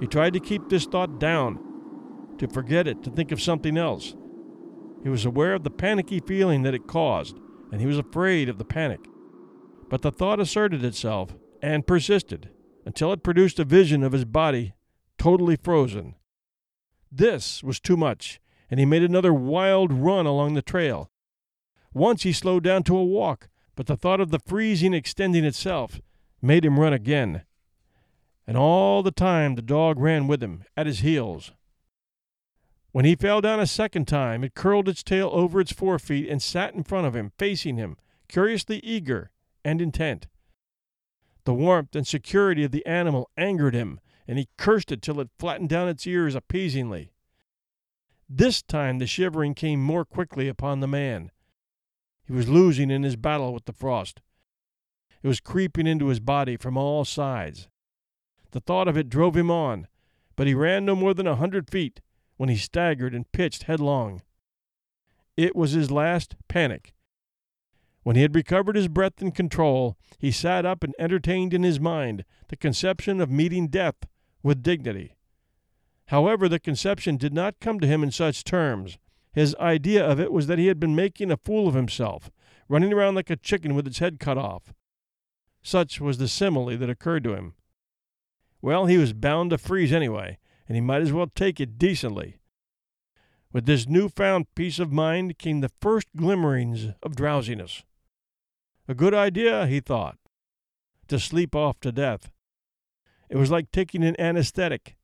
He 0.00 0.06
tried 0.06 0.32
to 0.34 0.40
keep 0.40 0.68
this 0.68 0.84
thought 0.84 1.18
down, 1.18 1.58
to 2.38 2.48
forget 2.48 2.86
it, 2.86 3.02
to 3.02 3.10
think 3.10 3.32
of 3.32 3.40
something 3.40 3.76
else. 3.76 4.14
He 5.02 5.08
was 5.08 5.24
aware 5.24 5.54
of 5.54 5.64
the 5.64 5.70
panicky 5.70 6.20
feeling 6.20 6.62
that 6.62 6.74
it 6.74 6.86
caused, 6.86 7.38
and 7.72 7.80
he 7.80 7.86
was 7.86 7.98
afraid 7.98 8.48
of 8.48 8.58
the 8.58 8.64
panic. 8.64 9.00
But 9.88 10.02
the 10.02 10.10
thought 10.10 10.40
asserted 10.40 10.84
itself 10.84 11.34
and 11.62 11.86
persisted 11.86 12.50
until 12.84 13.12
it 13.12 13.22
produced 13.22 13.58
a 13.58 13.64
vision 13.64 14.02
of 14.02 14.12
his 14.12 14.24
body 14.24 14.74
totally 15.18 15.56
frozen. 15.56 16.14
This 17.10 17.62
was 17.62 17.80
too 17.80 17.96
much, 17.96 18.40
and 18.70 18.80
he 18.80 18.86
made 18.86 19.02
another 19.02 19.32
wild 19.32 19.92
run 19.92 20.26
along 20.26 20.54
the 20.54 20.62
trail. 20.62 21.10
Once 21.92 22.22
he 22.22 22.32
slowed 22.32 22.62
down 22.62 22.82
to 22.82 22.96
a 22.96 23.04
walk, 23.04 23.48
but 23.74 23.86
the 23.86 23.96
thought 23.96 24.20
of 24.20 24.30
the 24.30 24.40
freezing 24.40 24.92
extending 24.94 25.44
itself 25.44 26.00
made 26.42 26.64
him 26.64 26.78
run 26.78 26.92
again. 26.92 27.42
And 28.46 28.56
all 28.56 29.02
the 29.02 29.10
time 29.10 29.54
the 29.54 29.62
dog 29.62 29.98
ran 29.98 30.26
with 30.26 30.42
him, 30.42 30.64
at 30.76 30.86
his 30.86 31.00
heels. 31.00 31.52
When 32.92 33.04
he 33.04 33.14
fell 33.14 33.40
down 33.40 33.60
a 33.60 33.66
second 33.66 34.08
time, 34.08 34.42
it 34.42 34.54
curled 34.54 34.88
its 34.88 35.02
tail 35.02 35.30
over 35.32 35.60
its 35.60 35.72
forefeet 35.72 36.28
and 36.28 36.42
sat 36.42 36.74
in 36.74 36.82
front 36.82 37.06
of 37.06 37.14
him, 37.14 37.32
facing 37.38 37.76
him, 37.76 37.96
curiously 38.28 38.78
eager 38.78 39.30
and 39.64 39.80
intent. 39.80 40.26
The 41.44 41.54
warmth 41.54 41.94
and 41.94 42.06
security 42.06 42.64
of 42.64 42.72
the 42.72 42.84
animal 42.86 43.30
angered 43.36 43.74
him, 43.74 44.00
and 44.26 44.38
he 44.38 44.48
cursed 44.56 44.90
it 44.90 45.02
till 45.02 45.20
it 45.20 45.30
flattened 45.38 45.68
down 45.68 45.88
its 45.88 46.06
ears 46.06 46.34
appeasingly. 46.34 47.12
This 48.28 48.62
time 48.62 48.98
the 48.98 49.06
shivering 49.06 49.54
came 49.54 49.82
more 49.82 50.04
quickly 50.04 50.48
upon 50.48 50.80
the 50.80 50.86
man. 50.86 51.30
He 52.26 52.32
was 52.32 52.48
losing 52.48 52.90
in 52.90 53.02
his 53.02 53.16
battle 53.16 53.54
with 53.54 53.64
the 53.64 53.72
frost. 53.72 54.20
It 55.22 55.28
was 55.28 55.40
creeping 55.40 55.86
into 55.86 56.08
his 56.08 56.20
body 56.20 56.56
from 56.56 56.76
all 56.76 57.06
sides. 57.06 57.68
The 58.50 58.60
thought 58.60 58.86
of 58.86 58.96
it 58.96 59.08
drove 59.08 59.36
him 59.36 59.50
on, 59.50 59.88
but 60.36 60.46
he 60.46 60.54
ran 60.54 60.84
no 60.84 60.94
more 60.94 61.14
than 61.14 61.26
a 61.26 61.36
hundred 61.36 61.70
feet 61.70 62.00
when 62.36 62.48
he 62.48 62.56
staggered 62.56 63.14
and 63.14 63.30
pitched 63.32 63.64
headlong. 63.64 64.22
It 65.36 65.56
was 65.56 65.72
his 65.72 65.90
last 65.90 66.36
panic. 66.48 66.92
When 68.02 68.14
he 68.14 68.22
had 68.22 68.34
recovered 68.34 68.76
his 68.76 68.88
breath 68.88 69.20
and 69.20 69.34
control, 69.34 69.96
he 70.18 70.30
sat 70.30 70.64
up 70.64 70.84
and 70.84 70.94
entertained 70.98 71.52
in 71.54 71.62
his 71.62 71.80
mind 71.80 72.24
the 72.48 72.56
conception 72.56 73.20
of 73.20 73.30
meeting 73.30 73.68
death 73.68 73.96
with 74.42 74.62
dignity. 74.62 75.14
However, 76.08 76.48
the 76.48 76.58
conception 76.58 77.16
did 77.16 77.34
not 77.34 77.60
come 77.60 77.80
to 77.80 77.86
him 77.86 78.02
in 78.02 78.10
such 78.10 78.44
terms. 78.44 78.98
His 79.32 79.54
idea 79.56 80.04
of 80.04 80.18
it 80.18 80.32
was 80.32 80.46
that 80.46 80.58
he 80.58 80.66
had 80.66 80.80
been 80.80 80.96
making 80.96 81.30
a 81.30 81.36
fool 81.36 81.68
of 81.68 81.74
himself, 81.74 82.30
running 82.68 82.92
around 82.92 83.14
like 83.14 83.30
a 83.30 83.36
chicken 83.36 83.74
with 83.74 83.86
its 83.86 83.98
head 83.98 84.18
cut 84.18 84.38
off. 84.38 84.72
Such 85.62 86.00
was 86.00 86.18
the 86.18 86.28
simile 86.28 86.78
that 86.78 86.90
occurred 86.90 87.24
to 87.24 87.34
him. 87.34 87.54
Well, 88.62 88.86
he 88.86 88.96
was 88.96 89.12
bound 89.12 89.50
to 89.50 89.58
freeze 89.58 89.92
anyway, 89.92 90.38
and 90.66 90.76
he 90.76 90.80
might 90.80 91.02
as 91.02 91.12
well 91.12 91.30
take 91.34 91.60
it 91.60 91.78
decently. 91.78 92.36
With 93.52 93.66
this 93.66 93.86
new-found 93.86 94.54
peace 94.54 94.78
of 94.78 94.90
mind 94.90 95.38
came 95.38 95.60
the 95.60 95.70
first 95.80 96.08
glimmerings 96.16 96.88
of 97.02 97.16
drowsiness. 97.16 97.84
A 98.88 98.94
good 98.94 99.14
idea, 99.14 99.66
he 99.66 99.80
thought, 99.80 100.16
to 101.08 101.18
sleep 101.18 101.54
off 101.54 101.80
to 101.80 101.92
death. 101.92 102.30
It 103.28 103.36
was 103.36 103.50
like 103.50 103.70
taking 103.70 104.02
an 104.02 104.18
anesthetic. 104.18 104.96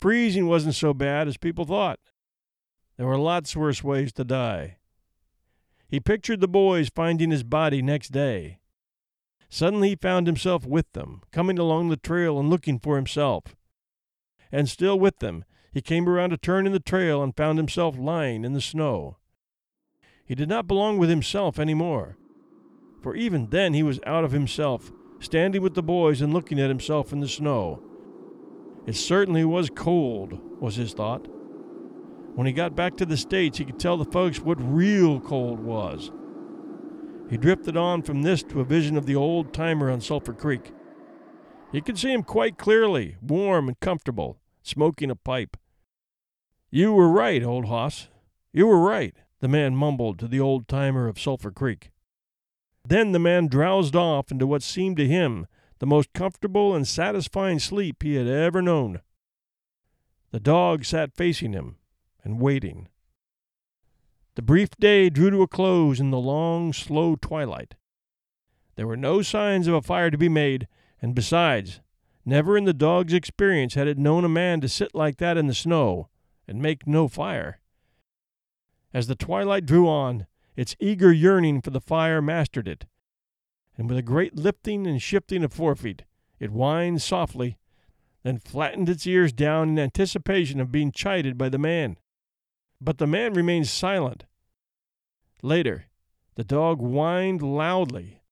Freezing 0.00 0.46
wasn't 0.46 0.74
so 0.74 0.94
bad 0.94 1.26
as 1.26 1.36
people 1.36 1.64
thought. 1.64 1.98
There 2.96 3.06
were 3.06 3.18
lots 3.18 3.56
worse 3.56 3.82
ways 3.82 4.12
to 4.14 4.24
die. 4.24 4.76
He 5.88 6.00
pictured 6.00 6.40
the 6.40 6.48
boys 6.48 6.90
finding 6.94 7.30
his 7.30 7.42
body 7.42 7.82
next 7.82 8.10
day. 8.10 8.58
Suddenly 9.48 9.90
he 9.90 9.96
found 9.96 10.26
himself 10.26 10.66
with 10.66 10.92
them, 10.92 11.22
coming 11.32 11.58
along 11.58 11.88
the 11.88 11.96
trail 11.96 12.38
and 12.38 12.50
looking 12.50 12.78
for 12.78 12.96
himself. 12.96 13.56
And 14.52 14.68
still 14.68 14.98
with 14.98 15.18
them, 15.18 15.44
he 15.72 15.80
came 15.80 16.08
around 16.08 16.32
a 16.32 16.36
turn 16.36 16.66
in 16.66 16.72
the 16.72 16.80
trail 16.80 17.22
and 17.22 17.36
found 17.36 17.58
himself 17.58 17.96
lying 17.98 18.44
in 18.44 18.52
the 18.52 18.60
snow. 18.60 19.16
He 20.24 20.34
did 20.34 20.48
not 20.48 20.66
belong 20.66 20.98
with 20.98 21.08
himself 21.08 21.58
any 21.58 21.74
more, 21.74 22.18
for 23.00 23.16
even 23.16 23.48
then 23.48 23.74
he 23.74 23.82
was 23.82 24.00
out 24.06 24.24
of 24.24 24.32
himself, 24.32 24.92
standing 25.20 25.62
with 25.62 25.74
the 25.74 25.82
boys 25.82 26.20
and 26.20 26.32
looking 26.34 26.60
at 26.60 26.68
himself 26.68 27.12
in 27.12 27.20
the 27.20 27.28
snow. 27.28 27.82
It 28.88 28.96
certainly 28.96 29.44
was 29.44 29.68
cold, 29.68 30.40
was 30.62 30.76
his 30.76 30.94
thought. 30.94 31.28
When 32.34 32.46
he 32.46 32.54
got 32.54 32.74
back 32.74 32.96
to 32.96 33.04
the 33.04 33.18
States, 33.18 33.58
he 33.58 33.66
could 33.66 33.78
tell 33.78 33.98
the 33.98 34.10
folks 34.10 34.40
what 34.40 34.56
real 34.58 35.20
cold 35.20 35.60
was. 35.60 36.10
He 37.28 37.36
drifted 37.36 37.76
on 37.76 38.00
from 38.00 38.22
this 38.22 38.42
to 38.44 38.62
a 38.62 38.64
vision 38.64 38.96
of 38.96 39.04
the 39.04 39.14
old 39.14 39.52
timer 39.52 39.90
on 39.90 40.00
Sulphur 40.00 40.32
Creek. 40.32 40.72
He 41.70 41.82
could 41.82 41.98
see 41.98 42.10
him 42.10 42.22
quite 42.22 42.56
clearly, 42.56 43.16
warm 43.20 43.68
and 43.68 43.78
comfortable, 43.78 44.38
smoking 44.62 45.10
a 45.10 45.16
pipe. 45.16 45.58
You 46.70 46.94
were 46.94 47.10
right, 47.10 47.42
old 47.42 47.66
hoss. 47.66 48.08
You 48.54 48.68
were 48.68 48.80
right, 48.80 49.14
the 49.40 49.48
man 49.48 49.76
mumbled 49.76 50.18
to 50.20 50.26
the 50.26 50.40
old 50.40 50.66
timer 50.66 51.08
of 51.08 51.20
Sulphur 51.20 51.50
Creek. 51.50 51.90
Then 52.88 53.12
the 53.12 53.18
man 53.18 53.48
drowsed 53.48 53.94
off 53.94 54.30
into 54.30 54.46
what 54.46 54.62
seemed 54.62 54.96
to 54.96 55.06
him 55.06 55.46
the 55.78 55.86
most 55.86 56.12
comfortable 56.12 56.74
and 56.74 56.86
satisfying 56.86 57.58
sleep 57.58 58.02
he 58.02 58.14
had 58.14 58.26
ever 58.26 58.60
known. 58.60 59.00
The 60.30 60.40
dog 60.40 60.84
sat 60.84 61.16
facing 61.16 61.52
him 61.52 61.76
and 62.22 62.40
waiting. 62.40 62.88
The 64.34 64.42
brief 64.42 64.70
day 64.78 65.08
drew 65.08 65.30
to 65.30 65.42
a 65.42 65.48
close 65.48 65.98
in 65.98 66.10
the 66.10 66.18
long, 66.18 66.72
slow 66.72 67.16
twilight. 67.16 67.74
There 68.76 68.86
were 68.86 68.96
no 68.96 69.22
signs 69.22 69.66
of 69.66 69.74
a 69.74 69.82
fire 69.82 70.10
to 70.10 70.18
be 70.18 70.28
made, 70.28 70.68
and 71.02 71.14
besides, 71.14 71.80
never 72.24 72.56
in 72.56 72.64
the 72.64 72.72
dog's 72.72 73.12
experience 73.12 73.74
had 73.74 73.88
it 73.88 73.98
known 73.98 74.24
a 74.24 74.28
man 74.28 74.60
to 74.60 74.68
sit 74.68 74.94
like 74.94 75.16
that 75.16 75.36
in 75.36 75.46
the 75.46 75.54
snow 75.54 76.08
and 76.46 76.62
make 76.62 76.86
no 76.86 77.08
fire. 77.08 77.60
As 78.94 79.06
the 79.06 79.16
twilight 79.16 79.66
drew 79.66 79.88
on, 79.88 80.26
its 80.56 80.76
eager 80.78 81.12
yearning 81.12 81.60
for 81.60 81.70
the 81.70 81.80
fire 81.80 82.22
mastered 82.22 82.68
it, 82.68 82.86
and 83.78 83.88
with 83.88 83.96
a 83.96 84.02
great 84.02 84.36
lifting 84.36 84.86
and 84.86 85.00
shifting 85.00 85.44
of 85.44 85.54
forefeet, 85.54 86.02
it 86.40 86.50
whined 86.50 87.00
softly, 87.00 87.56
then 88.24 88.38
flattened 88.38 88.88
its 88.88 89.06
ears 89.06 89.32
down 89.32 89.70
in 89.70 89.78
anticipation 89.78 90.60
of 90.60 90.72
being 90.72 90.90
chided 90.90 91.38
by 91.38 91.48
the 91.48 91.58
man. 91.58 91.96
But 92.80 92.98
the 92.98 93.06
man 93.06 93.32
remained 93.32 93.68
silent. 93.68 94.24
Later, 95.42 95.86
the 96.34 96.44
dog 96.44 96.80
whined 96.80 97.40
loudly, 97.40 98.22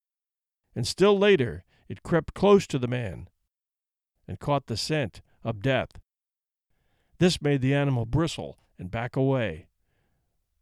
and 0.74 0.86
still 0.86 1.16
later 1.16 1.64
it 1.88 2.02
crept 2.02 2.34
close 2.34 2.66
to 2.66 2.78
the 2.78 2.88
man 2.88 3.28
and 4.26 4.40
caught 4.40 4.66
the 4.66 4.76
scent 4.76 5.22
of 5.44 5.62
death. 5.62 5.90
This 7.18 7.40
made 7.40 7.60
the 7.60 7.74
animal 7.74 8.04
bristle 8.04 8.58
and 8.78 8.90
back 8.90 9.14
away. 9.14 9.68